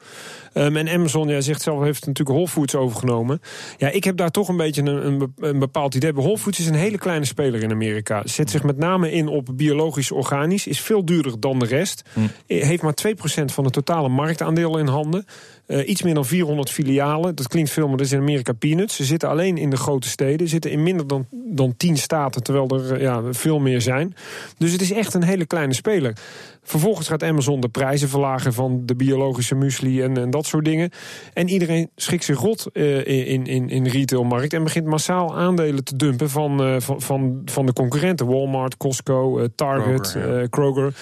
Um, 0.54 0.76
en 0.76 0.88
Amazon, 0.88 1.28
jij 1.28 1.40
zegt 1.40 1.62
zelf, 1.62 1.82
heeft 1.82 2.06
natuurlijk 2.06 2.36
Whole 2.36 2.48
Foods 2.48 2.74
overgenomen. 2.74 3.40
Ja, 3.76 3.88
ik 3.88 4.04
heb 4.04 4.16
daar 4.16 4.30
toch 4.30 4.48
een 4.48 4.56
beetje 4.56 4.82
een, 4.82 5.32
een, 5.40 5.58
bepaald 5.58 5.94
idee. 5.94 6.12
Whole 6.12 6.38
Foods 6.38 6.58
is 6.58 6.66
een 6.66 6.74
hele 6.74 6.98
kleine 6.98 7.24
speler 7.24 7.62
in 7.62 7.70
Amerika. 7.70 8.22
Zet 8.24 8.50
zich 8.50 8.62
met 8.62 8.76
name 8.76 9.12
in 9.12 9.28
op 9.28 9.48
biologisch 9.52 10.10
organisch. 10.10 10.66
Is 10.66 10.80
veel 10.80 11.04
duurder 11.04 11.40
dan 11.40 11.58
de 11.58 11.66
rest. 11.66 12.02
Hm. 12.12 12.20
Heeft 12.46 12.82
maar 12.82 12.94
2% 13.08 13.44
van 13.44 13.64
het 13.64 13.72
totale 13.72 14.08
marktaandeel 14.08 14.78
in 14.78 14.86
handen. 14.86 15.24
Uh, 15.66 15.88
iets 15.88 16.02
meer 16.02 16.14
dan 16.14 16.26
400 16.26 16.70
filialen. 16.70 17.34
Dat 17.34 17.48
klinkt 17.48 17.70
veel, 17.70 17.88
maar 17.88 17.96
dat 17.96 18.06
is 18.06 18.12
in 18.12 18.20
Amerika 18.20 18.52
peanuts. 18.52 18.96
Ze 18.96 19.04
zitten 19.04 19.28
alleen 19.28 19.58
in 19.58 19.70
de 19.70 19.76
grote 19.76 20.08
steden. 20.08 20.48
Zitten 20.48 20.70
in 20.70 20.82
minder 20.82 21.06
dan, 21.06 21.26
dan 21.30 21.76
10 21.76 21.96
staten, 21.96 22.42
terwijl 22.42 22.68
er 22.68 23.00
ja, 23.00 23.22
veel 23.30 23.58
meer 23.58 23.80
zijn. 23.80 24.14
Dus 24.58 24.72
het 24.72 24.80
is 24.80 24.92
echt 24.92 25.14
een 25.14 25.22
hele 25.22 25.46
kleine 25.46 25.74
speler. 25.74 26.16
Vervolgens 26.62 27.08
gaat 27.08 27.22
Amazon 27.22 27.60
de 27.60 27.68
prijzen 27.68 28.08
verlagen 28.08 28.52
van 28.52 28.82
de 28.86 28.94
biologische 28.94 29.54
muesli 29.54 30.02
en, 30.02 30.16
en 30.16 30.30
dat 30.30 30.46
soort 30.46 30.64
dingen. 30.64 30.90
En 31.32 31.48
iedereen 31.48 31.90
schikt 31.96 32.24
zich 32.24 32.38
rot 32.38 32.66
uh, 32.72 33.06
in, 33.06 33.46
in, 33.46 33.68
in 33.68 33.84
de 33.84 33.90
retailmarkt 33.90 34.52
en 34.52 34.64
begint 34.64 34.86
massaal 34.86 35.36
aandelen 35.36 35.84
te 35.84 35.96
dumpen 35.96 36.30
van, 36.30 36.82
van, 36.82 37.00
van, 37.00 37.42
van 37.44 37.66
de 37.66 37.72
concurrenten. 37.72 38.26
Walmart, 38.26 38.76
Costco, 38.76 39.46
Target, 39.54 40.10
Kroger. 40.10 40.40
Ja. 40.40 40.46
Kroger. 40.46 40.94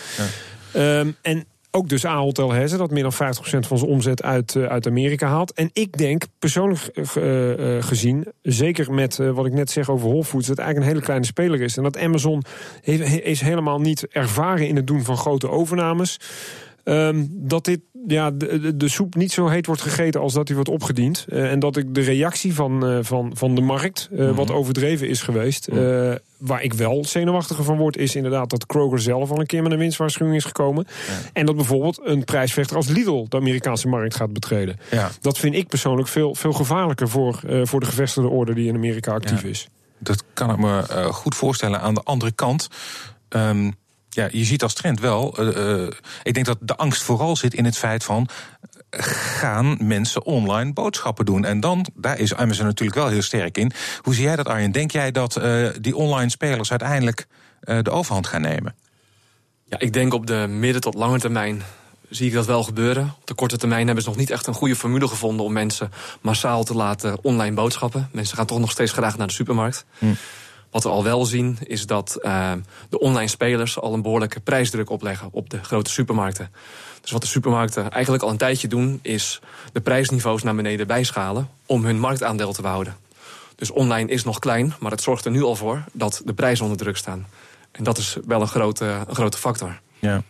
Ja. 0.72 0.98
Um, 0.98 1.16
en 1.22 1.44
ook 1.70 1.88
dus 1.88 2.06
Ahold 2.06 2.36
Delhaize, 2.36 2.76
dat 2.76 2.90
meer 2.90 3.02
dan 3.02 3.12
50% 3.12 3.16
van 3.66 3.78
zijn 3.78 3.90
omzet 3.90 4.22
uit, 4.22 4.54
uh, 4.54 4.66
uit 4.66 4.86
Amerika 4.86 5.28
haalt. 5.28 5.52
En 5.52 5.70
ik 5.72 5.98
denk, 5.98 6.24
persoonlijk 6.38 6.90
uh, 7.16 7.74
uh, 7.76 7.82
gezien, 7.82 8.26
zeker 8.42 8.92
met 8.92 9.16
wat 9.16 9.46
ik 9.46 9.52
net 9.52 9.70
zeg 9.70 9.90
over 9.90 10.08
Whole 10.08 10.24
Foods... 10.24 10.46
dat 10.46 10.56
het 10.56 10.66
eigenlijk 10.66 10.78
een 10.78 10.92
hele 10.92 11.04
kleine 11.04 11.26
speler 11.26 11.60
is. 11.60 11.76
En 11.76 11.82
dat 11.82 11.98
Amazon 11.98 12.42
is 13.22 13.40
helemaal 13.40 13.80
niet 13.80 14.06
ervaren 14.06 14.68
in 14.68 14.76
het 14.76 14.86
doen 14.86 15.02
van 15.02 15.16
grote 15.16 15.50
overnames... 15.50 16.18
Um, 16.88 17.28
dat 17.30 17.64
dit, 17.64 17.80
ja, 18.06 18.30
de, 18.30 18.76
de, 18.76 18.88
soep 18.88 19.14
niet 19.14 19.32
zo 19.32 19.48
heet 19.48 19.66
wordt 19.66 19.82
gegeten 19.82 20.20
als 20.20 20.32
dat 20.32 20.46
hij 20.46 20.56
wordt 20.56 20.70
opgediend. 20.70 21.26
Uh, 21.28 21.50
en 21.50 21.58
dat 21.58 21.76
ik 21.76 21.94
de 21.94 22.00
reactie 22.00 22.54
van, 22.54 22.90
uh, 22.90 22.98
van, 23.02 23.30
van 23.34 23.54
de 23.54 23.60
markt 23.60 24.08
uh, 24.12 24.18
mm 24.18 24.26
-hmm. 24.26 24.34
wat 24.34 24.50
overdreven 24.50 25.08
is 25.08 25.22
geweest. 25.22 25.66
-hmm. 25.66 26.18
waar 26.38 26.62
ik 26.62 26.72
wel 26.72 27.04
zenuwachtiger 27.04 27.64
van 27.64 27.76
word, 27.76 27.96
is 27.96 28.14
inderdaad 28.14 28.50
dat 28.50 28.66
Kroger 28.66 29.00
zelf 29.00 29.30
al 29.30 29.40
een 29.40 29.46
keer 29.46 29.62
met 29.62 29.72
een 29.72 29.78
winstwaarschuwing 29.78 30.36
is 30.36 30.44
gekomen. 30.44 30.86
Ja. 30.88 31.30
En 31.32 31.46
dat 31.46 31.56
bijvoorbeeld 31.56 32.00
een 32.02 32.24
prijsvechter 32.24 32.76
als 32.76 32.88
Lidl 32.88 33.26
de 33.28 33.36
Amerikaanse 33.36 33.88
markt 33.88 34.14
gaat 34.14 34.32
betreden. 34.32 34.76
Ja. 34.90 35.10
Dat 35.20 35.38
vind 35.38 35.54
ik 35.54 35.68
persoonlijk 35.68 36.08
veel, 36.08 36.34
veel 36.34 36.52
gevaarlijker 36.52 37.08
voor, 37.08 37.40
voor 37.62 37.80
de 37.80 37.86
gevestigde 37.86 38.28
orde 38.28 38.54
die 38.54 38.68
in 38.68 38.74
Amerika 38.74 39.12
actief 39.12 39.42
ja. 39.42 39.48
is. 39.48 39.68
Dat 39.98 40.24
kan 40.32 40.50
ik 40.50 40.58
me 40.58 40.82
goed 41.10 41.34
voorstellen. 41.34 41.80
Aan 41.80 41.94
de 41.94 42.02
andere 42.02 42.32
kant. 42.32 42.68
Um 43.28 43.76
ja, 44.08 44.28
je 44.32 44.44
ziet 44.44 44.62
als 44.62 44.74
trend 44.74 45.00
wel. 45.00 45.40
Uh, 45.40 45.80
uh, 45.82 45.88
ik 46.22 46.34
denk 46.34 46.46
dat 46.46 46.58
de 46.60 46.76
angst 46.76 47.02
vooral 47.02 47.36
zit 47.36 47.54
in 47.54 47.64
het 47.64 47.76
feit 47.76 48.04
van. 48.04 48.28
Gaan 48.90 49.76
mensen 49.80 50.24
online 50.24 50.72
boodschappen 50.72 51.24
doen? 51.24 51.44
En 51.44 51.60
dan, 51.60 51.86
daar 51.94 52.18
is 52.18 52.34
Amazon 52.34 52.66
natuurlijk 52.66 52.98
wel 52.98 53.08
heel 53.08 53.22
sterk 53.22 53.58
in. 53.58 53.72
Hoe 54.00 54.14
zie 54.14 54.24
jij 54.24 54.36
dat, 54.36 54.46
Arjen? 54.46 54.72
Denk 54.72 54.90
jij 54.90 55.10
dat 55.10 55.38
uh, 55.38 55.68
die 55.80 55.96
online 55.96 56.30
spelers 56.30 56.70
uiteindelijk 56.70 57.26
de 57.60 57.90
overhand 57.90 58.26
gaan 58.26 58.40
nemen? 58.40 58.74
Ja, 59.64 59.78
ik 59.78 59.92
denk 59.92 60.14
op 60.14 60.26
de 60.26 60.46
midden 60.48 60.80
tot 60.80 60.94
lange 60.94 61.18
termijn 61.18 61.62
zie 62.10 62.26
ik 62.26 62.32
dat 62.32 62.46
wel 62.46 62.62
gebeuren. 62.62 63.14
Op 63.20 63.26
de 63.26 63.34
korte 63.34 63.56
termijn 63.56 63.86
hebben 63.86 64.04
ze 64.04 64.08
nog 64.08 64.18
niet 64.18 64.30
echt 64.30 64.46
een 64.46 64.54
goede 64.54 64.76
formule 64.76 65.08
gevonden 65.08 65.46
om 65.46 65.52
mensen 65.52 65.92
massaal 66.20 66.64
te 66.64 66.74
laten 66.74 67.24
online 67.24 67.54
boodschappen. 67.54 68.08
Mensen 68.12 68.36
gaan 68.36 68.46
toch 68.46 68.58
nog 68.58 68.70
steeds 68.70 68.92
graag 68.92 69.16
naar 69.16 69.26
de 69.26 69.32
supermarkt. 69.32 69.84
Hm. 69.98 70.06
Wat 70.70 70.82
we 70.82 70.88
al 70.88 71.04
wel 71.04 71.24
zien 71.24 71.58
is 71.62 71.86
dat 71.86 72.18
uh, 72.20 72.52
de 72.88 72.98
online 72.98 73.28
spelers 73.28 73.78
al 73.78 73.94
een 73.94 74.02
behoorlijke 74.02 74.40
prijsdruk 74.40 74.90
opleggen 74.90 75.28
op 75.30 75.50
de 75.50 75.64
grote 75.64 75.90
supermarkten. 75.90 76.50
Dus 77.00 77.10
wat 77.10 77.20
de 77.20 77.26
supermarkten 77.26 77.90
eigenlijk 77.90 78.22
al 78.22 78.30
een 78.30 78.36
tijdje 78.36 78.68
doen, 78.68 78.98
is 79.02 79.40
de 79.72 79.80
prijsniveaus 79.80 80.42
naar 80.42 80.54
beneden 80.54 80.86
bijschalen 80.86 81.48
om 81.66 81.84
hun 81.84 81.98
marktaandeel 81.98 82.52
te 82.52 82.62
behouden. 82.62 82.96
Dus 83.56 83.70
online 83.70 84.10
is 84.10 84.24
nog 84.24 84.38
klein, 84.38 84.74
maar 84.80 84.90
het 84.90 85.02
zorgt 85.02 85.24
er 85.24 85.30
nu 85.30 85.42
al 85.42 85.56
voor 85.56 85.84
dat 85.92 86.22
de 86.24 86.34
prijzen 86.34 86.64
onder 86.64 86.80
druk 86.80 86.96
staan. 86.96 87.26
En 87.72 87.84
dat 87.84 87.98
is 87.98 88.16
wel 88.26 88.40
een 88.40 88.48
grote, 88.48 89.06
grote 89.10 89.38
factor. 89.38 89.80
Ja, 89.98 90.22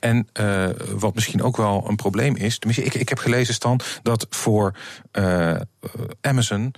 en 0.00 0.28
uh, 0.40 0.68
wat 0.90 1.14
misschien 1.14 1.42
ook 1.42 1.56
wel 1.56 1.84
een 1.88 1.96
probleem 1.96 2.36
is. 2.36 2.58
Tenminste, 2.58 2.84
ik, 2.84 2.94
ik 2.94 3.08
heb 3.08 3.18
gelezen, 3.18 3.54
Stan, 3.54 3.80
dat 4.02 4.26
voor 4.30 4.74
uh, 5.12 5.56
Amazon 6.20 6.74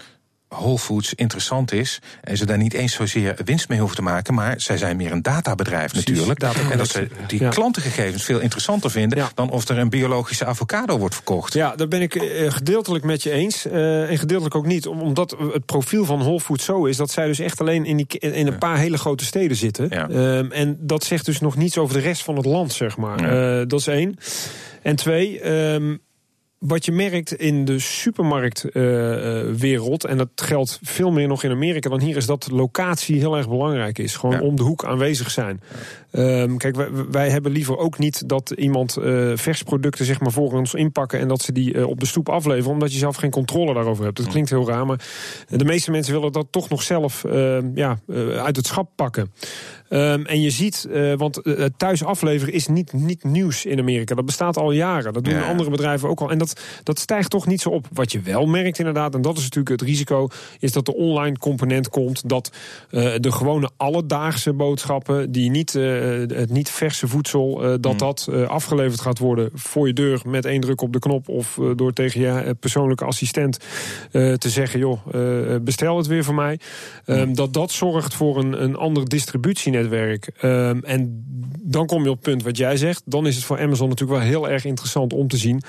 Whole 0.54 0.78
Foods 0.78 1.14
interessant 1.14 1.72
is. 1.72 1.98
En 2.20 2.36
ze 2.36 2.46
daar 2.46 2.58
niet 2.58 2.74
eens 2.74 2.92
zozeer 2.92 3.36
winst 3.44 3.68
mee 3.68 3.78
hoeven 3.78 3.96
te 3.96 4.02
maken. 4.02 4.34
Maar 4.34 4.60
zij 4.60 4.76
zijn 4.76 4.96
meer 4.96 5.12
een 5.12 5.22
databedrijf 5.22 5.90
Precies, 5.90 6.08
natuurlijk. 6.08 6.40
Data 6.40 6.70
en 6.70 6.78
dat 6.78 6.88
ze 6.88 7.08
die 7.26 7.40
ja. 7.40 7.48
klantengegevens 7.48 8.24
veel 8.24 8.40
interessanter 8.40 8.90
vinden. 8.90 9.18
Ja. 9.18 9.30
dan 9.34 9.50
of 9.50 9.68
er 9.68 9.78
een 9.78 9.90
biologische 9.90 10.44
avocado 10.44 10.98
wordt 10.98 11.14
verkocht. 11.14 11.52
Ja, 11.52 11.76
daar 11.76 11.88
ben 11.88 12.02
ik 12.02 12.14
uh, 12.14 12.52
gedeeltelijk 12.52 13.04
met 13.04 13.22
je 13.22 13.30
eens. 13.30 13.66
Uh, 13.66 14.10
en 14.10 14.18
gedeeltelijk 14.18 14.54
ook 14.54 14.66
niet. 14.66 14.86
Omdat 14.86 15.36
het 15.52 15.66
profiel 15.66 16.04
van 16.04 16.18
Whole 16.18 16.40
Foods 16.40 16.64
zo 16.64 16.84
is. 16.84 16.96
dat 16.96 17.10
zij 17.10 17.26
dus 17.26 17.38
echt 17.38 17.60
alleen 17.60 17.84
in, 17.84 17.96
die, 17.96 18.18
in 18.18 18.46
een 18.46 18.58
paar 18.58 18.78
hele 18.78 18.98
grote 18.98 19.24
steden 19.24 19.56
zitten. 19.56 19.92
Uh, 20.10 20.58
en 20.58 20.76
dat 20.80 21.04
zegt 21.04 21.24
dus 21.24 21.40
nog 21.40 21.56
niets 21.56 21.78
over 21.78 21.94
de 21.94 22.00
rest 22.00 22.22
van 22.22 22.36
het 22.36 22.44
land, 22.44 22.72
zeg 22.72 22.96
maar. 22.96 23.18
Eh, 23.18 23.66
dat 23.66 23.80
is 23.80 23.86
één. 23.86 24.16
En 24.82 24.96
twee. 24.96 25.50
Um, 25.50 26.00
wat 26.66 26.84
je 26.84 26.92
merkt 26.92 27.32
in 27.32 27.64
de 27.64 27.78
supermarktwereld, 27.78 30.04
uh, 30.04 30.10
en 30.10 30.16
dat 30.16 30.28
geldt 30.34 30.78
veel 30.82 31.10
meer 31.10 31.28
nog 31.28 31.42
in 31.42 31.50
Amerika 31.50 31.88
dan 31.88 32.00
hier, 32.00 32.16
is 32.16 32.26
dat 32.26 32.48
locatie 32.50 33.18
heel 33.18 33.36
erg 33.36 33.48
belangrijk 33.48 33.98
is. 33.98 34.16
Gewoon 34.16 34.34
ja. 34.34 34.40
om 34.40 34.56
de 34.56 34.62
hoek 34.62 34.84
aanwezig 34.84 35.30
zijn. 35.30 35.60
Um, 36.12 36.56
kijk, 36.56 36.76
wij, 36.76 36.88
wij, 37.10 37.30
hebben 37.30 37.52
liever 37.52 37.76
ook 37.76 37.98
niet 37.98 38.28
dat 38.28 38.50
iemand 38.50 38.98
uh, 38.98 39.32
versproducten 39.34 40.04
zeg 40.04 40.20
maar, 40.20 40.32
voor 40.32 40.52
ons 40.52 40.74
inpakken 40.74 41.20
en 41.20 41.28
dat 41.28 41.42
ze 41.42 41.52
die 41.52 41.74
uh, 41.74 41.88
op 41.88 42.00
de 42.00 42.06
stoep 42.06 42.28
afleveren, 42.28 42.72
omdat 42.72 42.92
je 42.92 42.98
zelf 42.98 43.16
geen 43.16 43.30
controle 43.30 43.74
daarover 43.74 44.04
hebt. 44.04 44.16
Dat 44.16 44.26
klinkt 44.26 44.50
heel 44.50 44.68
raar, 44.68 44.86
maar 44.86 45.04
de 45.48 45.64
meeste 45.64 45.90
mensen 45.90 46.14
willen 46.14 46.32
dat 46.32 46.46
toch 46.50 46.68
nog 46.68 46.82
zelf 46.82 47.24
ja, 47.74 47.98
uit 48.36 48.56
het 48.56 48.66
schap 48.66 48.90
pakken. 48.94 49.32
Um, 49.88 50.26
en 50.26 50.40
je 50.40 50.50
ziet, 50.50 50.88
want 51.16 51.42
thuis 51.76 52.04
afleveren 52.04 52.54
is 52.54 52.66
niet, 52.66 52.92
niet 52.92 53.24
nieuws 53.24 53.64
in 53.64 53.78
Amerika. 53.78 54.14
Dat 54.14 54.26
bestaat 54.26 54.56
al 54.56 54.72
jaren. 54.72 55.12
Dat 55.12 55.24
doen 55.24 55.34
ja. 55.34 55.48
andere 55.48 55.70
bedrijven 55.70 56.08
ook 56.08 56.20
al. 56.20 56.30
En 56.30 56.38
dat, 56.38 56.53
dat 56.82 56.98
stijgt 56.98 57.30
toch 57.30 57.46
niet 57.46 57.60
zo 57.60 57.68
op. 57.68 57.86
Wat 57.92 58.12
je 58.12 58.20
wel 58.20 58.46
merkt 58.46 58.78
inderdaad, 58.78 59.14
en 59.14 59.22
dat 59.22 59.36
is 59.36 59.42
natuurlijk 59.42 59.80
het 59.80 59.88
risico... 59.88 60.28
is 60.58 60.72
dat 60.72 60.86
de 60.86 60.94
online 60.94 61.38
component 61.38 61.88
komt. 61.88 62.28
Dat 62.28 62.52
uh, 62.90 63.14
de 63.16 63.32
gewone 63.32 63.70
alledaagse 63.76 64.52
boodschappen... 64.52 65.32
die 65.32 65.50
niet, 65.50 65.72
het 65.72 66.50
niet 66.50 66.70
verse 66.70 67.08
voedsel, 67.08 67.60
dat 67.80 67.92
mm. 67.92 67.98
dat 67.98 68.28
afgeleverd 68.46 69.00
gaat 69.00 69.18
worden... 69.18 69.50
voor 69.54 69.86
je 69.86 69.92
deur 69.92 70.20
met 70.26 70.44
één 70.44 70.60
druk 70.60 70.80
op 70.80 70.92
de 70.92 70.98
knop... 70.98 71.28
of 71.28 71.58
door 71.76 71.92
tegen 71.92 72.20
je 72.20 72.54
persoonlijke 72.60 73.04
assistent 73.04 73.58
te 74.10 74.48
zeggen... 74.48 74.78
joh, 74.78 75.00
bestel 75.62 75.96
het 75.96 76.06
weer 76.06 76.24
voor 76.24 76.34
mij. 76.34 76.58
Mm. 77.06 77.34
dat 77.34 77.52
dat 77.52 77.72
zorgt 77.72 78.14
voor 78.14 78.38
een, 78.38 78.62
een 78.62 78.76
andere 78.76 79.06
distributienetwerk 79.06 79.82
netwerk. 79.90 80.42
Um, 80.42 80.84
en 80.84 81.24
dan 81.62 81.86
kom 81.86 82.02
je 82.02 82.08
op 82.08 82.14
het 82.14 82.24
punt 82.24 82.42
wat 82.42 82.56
jij 82.56 82.76
zegt. 82.76 83.02
Dan 83.04 83.26
is 83.26 83.34
het 83.34 83.44
voor 83.44 83.60
Amazon 83.60 83.88
natuurlijk 83.88 84.18
wel 84.18 84.28
heel 84.28 84.48
erg 84.48 84.64
interessant 84.64 85.12
om 85.12 85.28
te 85.28 85.36
zien 85.36 85.62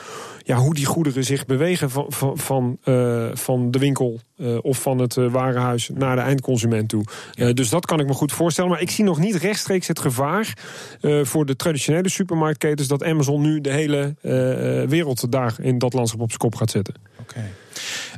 ja, 0.45 0.57
hoe 0.57 0.73
die 0.73 0.85
goederen 0.85 1.23
zich 1.23 1.45
bewegen 1.45 1.89
van, 1.89 2.05
van, 2.07 2.37
van, 2.37 2.77
uh, 2.83 3.27
van 3.33 3.71
de 3.71 3.79
winkel 3.79 4.19
uh, 4.37 4.57
of 4.61 4.81
van 4.81 4.97
het 4.97 5.15
uh, 5.15 5.31
warenhuis 5.31 5.89
naar 5.93 6.15
de 6.15 6.21
eindconsument 6.21 6.89
toe. 6.89 7.03
Ja. 7.31 7.53
dus 7.53 7.69
dat 7.69 7.85
kan 7.85 7.99
ik 7.99 8.07
me 8.07 8.13
goed 8.13 8.31
voorstellen. 8.31 8.69
Maar 8.69 8.81
ik 8.81 8.91
zie 8.91 9.03
nog 9.03 9.19
niet 9.19 9.35
rechtstreeks 9.35 9.87
het 9.87 9.99
gevaar 9.99 10.53
voor 11.23 11.45
de 11.45 11.55
traditionele 11.55 12.09
supermarktketens 12.09 12.87
dat 12.87 13.03
Amazon 13.03 13.41
nu 13.41 13.61
de 13.61 13.71
hele 13.71 14.15
wereld 14.87 15.31
daar 15.31 15.55
in 15.61 15.77
dat 15.77 15.93
landschap 15.93 16.21
op 16.21 16.27
zijn 16.27 16.39
kop 16.39 16.55
gaat 16.55 16.71
zetten. 16.71 16.93
Oké. 17.19 17.33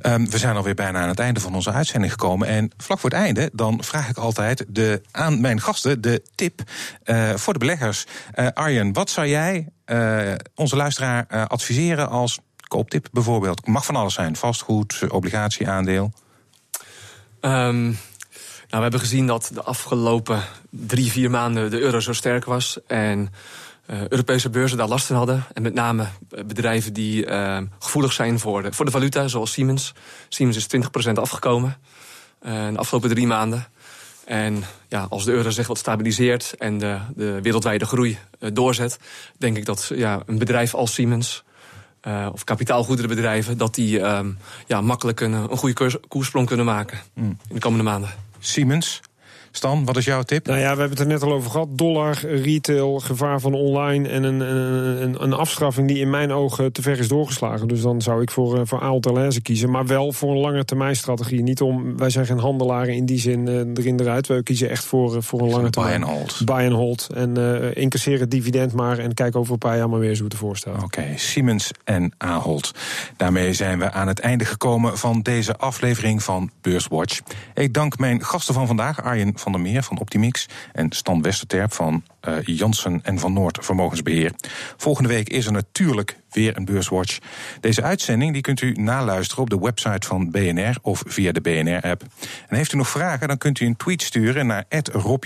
Okay. 0.02 0.14
Um, 0.14 0.30
we 0.30 0.38
zijn 0.38 0.56
alweer 0.56 0.74
bijna 0.74 1.02
aan 1.02 1.10
het 1.10 1.20
einde 1.20 1.40
van 1.40 1.56
onze 1.56 1.72
uitzending 1.72 2.12
gekomen. 2.12 2.48
En 2.48 2.72
vlak 2.78 3.00
voor 3.00 3.10
het 3.10 3.20
einde, 3.20 3.50
dan 3.54 3.84
vraag 3.84 4.10
ik 4.10 4.18
altijd 4.18 4.66
de, 4.68 5.02
aan 5.12 5.42
mijn 5.42 5.62
gasten 5.62 6.02
de 6.02 6.24
tip 6.36 6.62
voor 7.36 7.54
de 7.54 7.60
beleggers. 7.60 8.06
Arjen, 8.54 8.94
wat 8.94 9.10
zou 9.10 9.28
jij 9.28 9.68
uh, 9.88 10.34
onze 10.56 10.76
luisteraar 10.76 11.48
adviseren 11.48 12.10
als 12.10 12.40
kooptip 12.68 13.08
bijvoorbeeld? 13.12 13.68
Mag 13.68 13.86
van 13.86 13.96
alles 13.96 14.14
zijn: 14.14 14.36
vastgoed, 14.36 15.02
obligatie, 15.10 15.70
aandeel. 15.70 16.12
Um, 17.42 17.98
nou, 18.70 18.84
we 18.84 18.90
hebben 18.90 19.00
gezien 19.00 19.28
dat 19.28 19.52
de 19.54 19.64
afgelopen 19.64 20.42
drie, 20.70 21.12
vier 21.12 21.30
maanden 21.30 21.70
de 21.70 21.80
euro 21.80 22.00
zo 22.00 22.14
sterk 22.14 22.46
was. 22.46 22.80
En 22.88 23.34
uh, 23.90 24.08
Europese 24.08 24.50
beurzen 24.50 24.78
daar 24.78 24.88
last 24.88 25.06
van 25.06 25.16
hadden. 25.16 25.46
En 25.54 25.62
met 25.62 25.74
name 25.74 26.08
bedrijven 26.46 26.94
die 26.94 27.26
uh, 27.26 27.58
gevoelig 27.80 28.14
zijn 28.14 28.40
voor 28.40 28.62
de, 28.62 28.74
voor 28.74 28.86
de 28.86 28.92
valuta, 28.92 29.28
zoals 29.28 29.52
Siemens. 29.52 29.94
Siemens 30.30 30.58
is 30.58 30.86
20% 31.10 31.12
afgekomen 31.14 31.78
de 32.42 32.74
afgelopen 32.76 33.10
drie 33.10 33.28
maanden. 33.28 33.68
En 34.28 34.64
ja, 34.88 35.06
als 35.10 35.26
de 35.26 35.32
euro 35.32 35.50
zich 35.50 35.68
wat 35.68 35.78
stabiliseert 35.78 36.56
en 36.58 36.78
de, 36.78 37.00
de 37.16 37.42
wereldwijde 37.42 37.86
groei 37.86 38.18
doorzet, 38.54 39.00
denk 39.38 39.58
ik 39.58 39.66
dat 39.66 39.92
ja, 39.96 40.22
een 40.26 40.38
bedrijf 40.38 40.74
als 40.74 40.94
Siemens. 40.94 41.46
Uh, 42.08 42.30
of 42.32 42.44
kapitaalgoederenbedrijven, 42.44 43.58
dat 43.58 43.76
die 43.76 44.00
uh, 44.00 44.20
ja, 44.68 44.82
makkelijk 44.82 45.20
een, 45.20 45.34
een 45.34 45.58
goede 45.58 45.74
koers, 45.76 45.96
koersprong 46.08 46.48
kunnen 46.48 46.66
maken 46.66 47.00
mm. 47.14 47.38
in 47.48 47.56
de 47.56 47.60
komende 47.60 47.84
maanden. 47.84 48.10
Siemens, 48.40 49.02
Stan, 49.58 49.86
wat 49.86 49.98
is 49.98 50.06
jouw 50.06 50.22
tip? 50.22 50.46
Nou 50.46 50.60
ja, 50.60 50.74
we 50.74 50.80
hebben 50.80 50.90
het 50.90 51.00
er 51.00 51.08
net 51.08 51.24
al 51.24 51.34
over 51.34 51.52
gehad. 51.52 51.68
Dollar, 51.72 52.20
retail, 52.26 53.00
gevaar 53.00 53.40
van 53.40 53.54
online 53.54 54.08
en 54.08 54.24
een, 54.24 54.40
een, 54.40 55.24
een 55.24 55.34
afstraffing 55.34 55.88
die 55.88 55.98
in 55.98 56.10
mijn 56.10 56.32
ogen 56.32 56.72
te 56.72 56.82
ver 56.82 57.00
is 57.00 57.08
doorgeslagen. 57.08 57.68
Dus 57.68 57.82
dan 57.82 58.02
zou 58.02 58.22
ik 58.22 58.32
voor, 58.32 58.68
voor 58.68 58.80
Aalt 58.80 59.42
kiezen. 59.42 59.72
Maar 59.72 59.86
wel 59.86 60.12
voor 60.12 60.32
een 60.32 60.38
lange 60.38 60.66
termijn 60.66 60.96
strategie. 60.96 61.42
Niet 61.42 61.62
om, 61.62 61.98
wij 61.98 62.10
zijn 62.10 62.26
geen 62.26 62.40
handelaren 62.40 62.96
in 62.96 63.06
die 63.06 63.20
zin 63.20 63.48
erin 63.78 64.00
eruit. 64.00 64.28
We 64.28 64.44
kiezen 64.44 64.70
echt 64.70 64.86
voor, 64.86 65.24
voor 65.24 65.42
een 65.42 65.50
lange 65.50 65.70
termijn. 65.70 66.02
Buy 66.02 66.10
and 66.10 66.18
hold. 66.18 66.46
Buy 66.46 66.66
and 66.66 66.74
hold. 66.74 67.08
En 67.14 67.40
uh, 67.40 67.76
incasseren 67.76 68.20
het 68.20 68.32
dividend 68.32 68.74
maar 68.74 68.98
en 69.00 69.14
kijk 69.14 69.36
over 69.36 69.54
een 69.54 69.60
paar 69.60 69.78
jaar 69.78 69.90
maar 69.90 70.00
weer 70.00 70.10
eens 70.10 70.20
hoe 70.20 70.28
het 70.28 70.38
ervoor 70.38 70.58
staat. 70.58 70.84
Oké, 70.84 71.06
Siemens 71.16 71.72
en 71.84 72.14
Ahold. 72.18 72.72
Daarmee 73.16 73.54
zijn 73.54 73.80
we 73.80 73.92
aan 73.92 74.08
het 74.08 74.20
einde 74.20 74.46
gekomen 74.46 74.98
van 74.98 75.22
deze 75.22 75.58
aflevering 75.58 76.24
van 76.24 76.52
Beurswatch. 76.62 77.20
Ik 77.54 77.74
dank 77.74 77.98
mijn 77.98 78.24
gasten 78.24 78.54
van 78.54 78.68
vandaag, 78.68 79.04
Arjen 79.04 79.34
van 79.36 79.47
der 79.52 79.62
Meer 79.62 79.84
van 79.84 80.00
Optimix 80.00 80.46
en 80.74 80.92
Stan 80.92 81.22
Westerterp 81.22 81.74
van 81.74 82.04
uh, 82.28 82.36
Jansen 82.44 83.00
en 83.04 83.20
van 83.20 83.34
Noord 83.34 83.58
Vermogensbeheer. 83.62 84.32
Volgende 84.78 85.10
week 85.10 85.30
is 85.30 85.46
er 85.46 85.52
natuurlijk 85.52 86.20
weer 86.32 86.58
een 86.58 86.66
Beurswatch. 86.66 87.18
Deze 87.60 87.84
uitzending 87.84 88.34
die 88.34 88.42
kunt 88.42 88.62
u 88.62 88.72
naluisteren 88.72 89.44
op 89.44 89.50
de 89.50 89.60
website 89.60 90.08
van 90.08 90.32
BNR 90.32 90.78
of 90.82 91.04
via 91.08 91.32
de 91.32 91.42
BNR-app. 91.42 92.04
En 92.48 92.58
heeft 92.58 92.74
u 92.74 92.78
nog 92.78 92.90
vragen, 92.90 93.28
dan 93.28 93.38
kunt 93.38 93.60
u 93.60 93.66
een 93.66 93.76
tweet 93.76 94.02
sturen 94.02 94.48
naar 94.48 94.66
Rob 94.92 95.24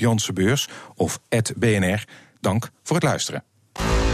of 0.96 1.20
BNR. 1.58 2.04
Dank 2.40 2.70
voor 2.84 2.96
het 2.96 3.06
luisteren. 3.06 3.44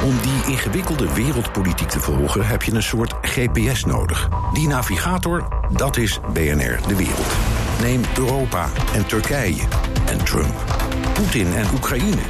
Om 0.04 0.16
die 0.22 0.52
ingewikkelde 0.54 1.14
wereldpolitiek 1.14 1.90
te 1.90 2.00
volgen 2.00 2.48
heb 2.48 2.64
je 2.64 2.72
een 2.72 2.84
soort 2.84 3.14
GPS 3.22 3.86
nodig. 3.86 4.30
Die 4.54 4.68
navigator, 4.68 5.68
dat 5.78 5.98
is 5.98 6.20
BNR 6.34 6.88
De 6.88 6.96
Wereld. 6.96 7.36
Neem 7.82 8.02
Europa 8.18 8.70
en 8.94 9.08
Turkije 9.08 9.87
en 10.18 10.26
Trump. 10.26 10.56
Poetin 11.14 11.54
en 11.54 11.66
Oekraïne 11.74 12.22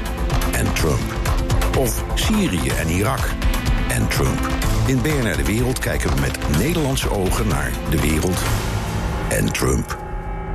en 0.51 0.73
Trump. 0.73 1.13
Of 1.77 2.03
Syrië 2.13 2.69
en 2.69 2.87
Irak 2.87 3.19
en 3.89 4.07
Trump. 4.07 4.39
In 4.87 5.01
BNR 5.01 5.37
De 5.37 5.43
Wereld 5.45 5.79
kijken 5.79 6.15
we 6.15 6.19
met 6.19 6.57
Nederlandse 6.57 7.11
ogen 7.11 7.47
naar 7.47 7.71
de 7.89 8.01
wereld 8.01 8.41
en 9.29 9.51
Trump. 9.51 9.97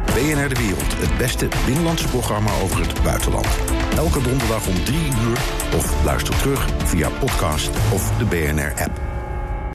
BNR 0.04 0.48
De 0.48 0.60
Wereld, 0.60 0.98
het 0.98 1.18
beste 1.18 1.48
binnenlandse 1.66 2.08
programma 2.08 2.50
over 2.62 2.80
het 2.80 3.02
buitenland. 3.02 3.48
Elke 3.96 4.22
donderdag 4.22 4.66
om 4.66 4.84
3 4.84 4.98
uur 4.98 5.38
of 5.76 6.04
luister 6.04 6.36
terug 6.38 6.66
via 6.84 7.08
podcast 7.08 7.70
of 7.92 8.12
de 8.18 8.24
BNR-app. 8.24 9.11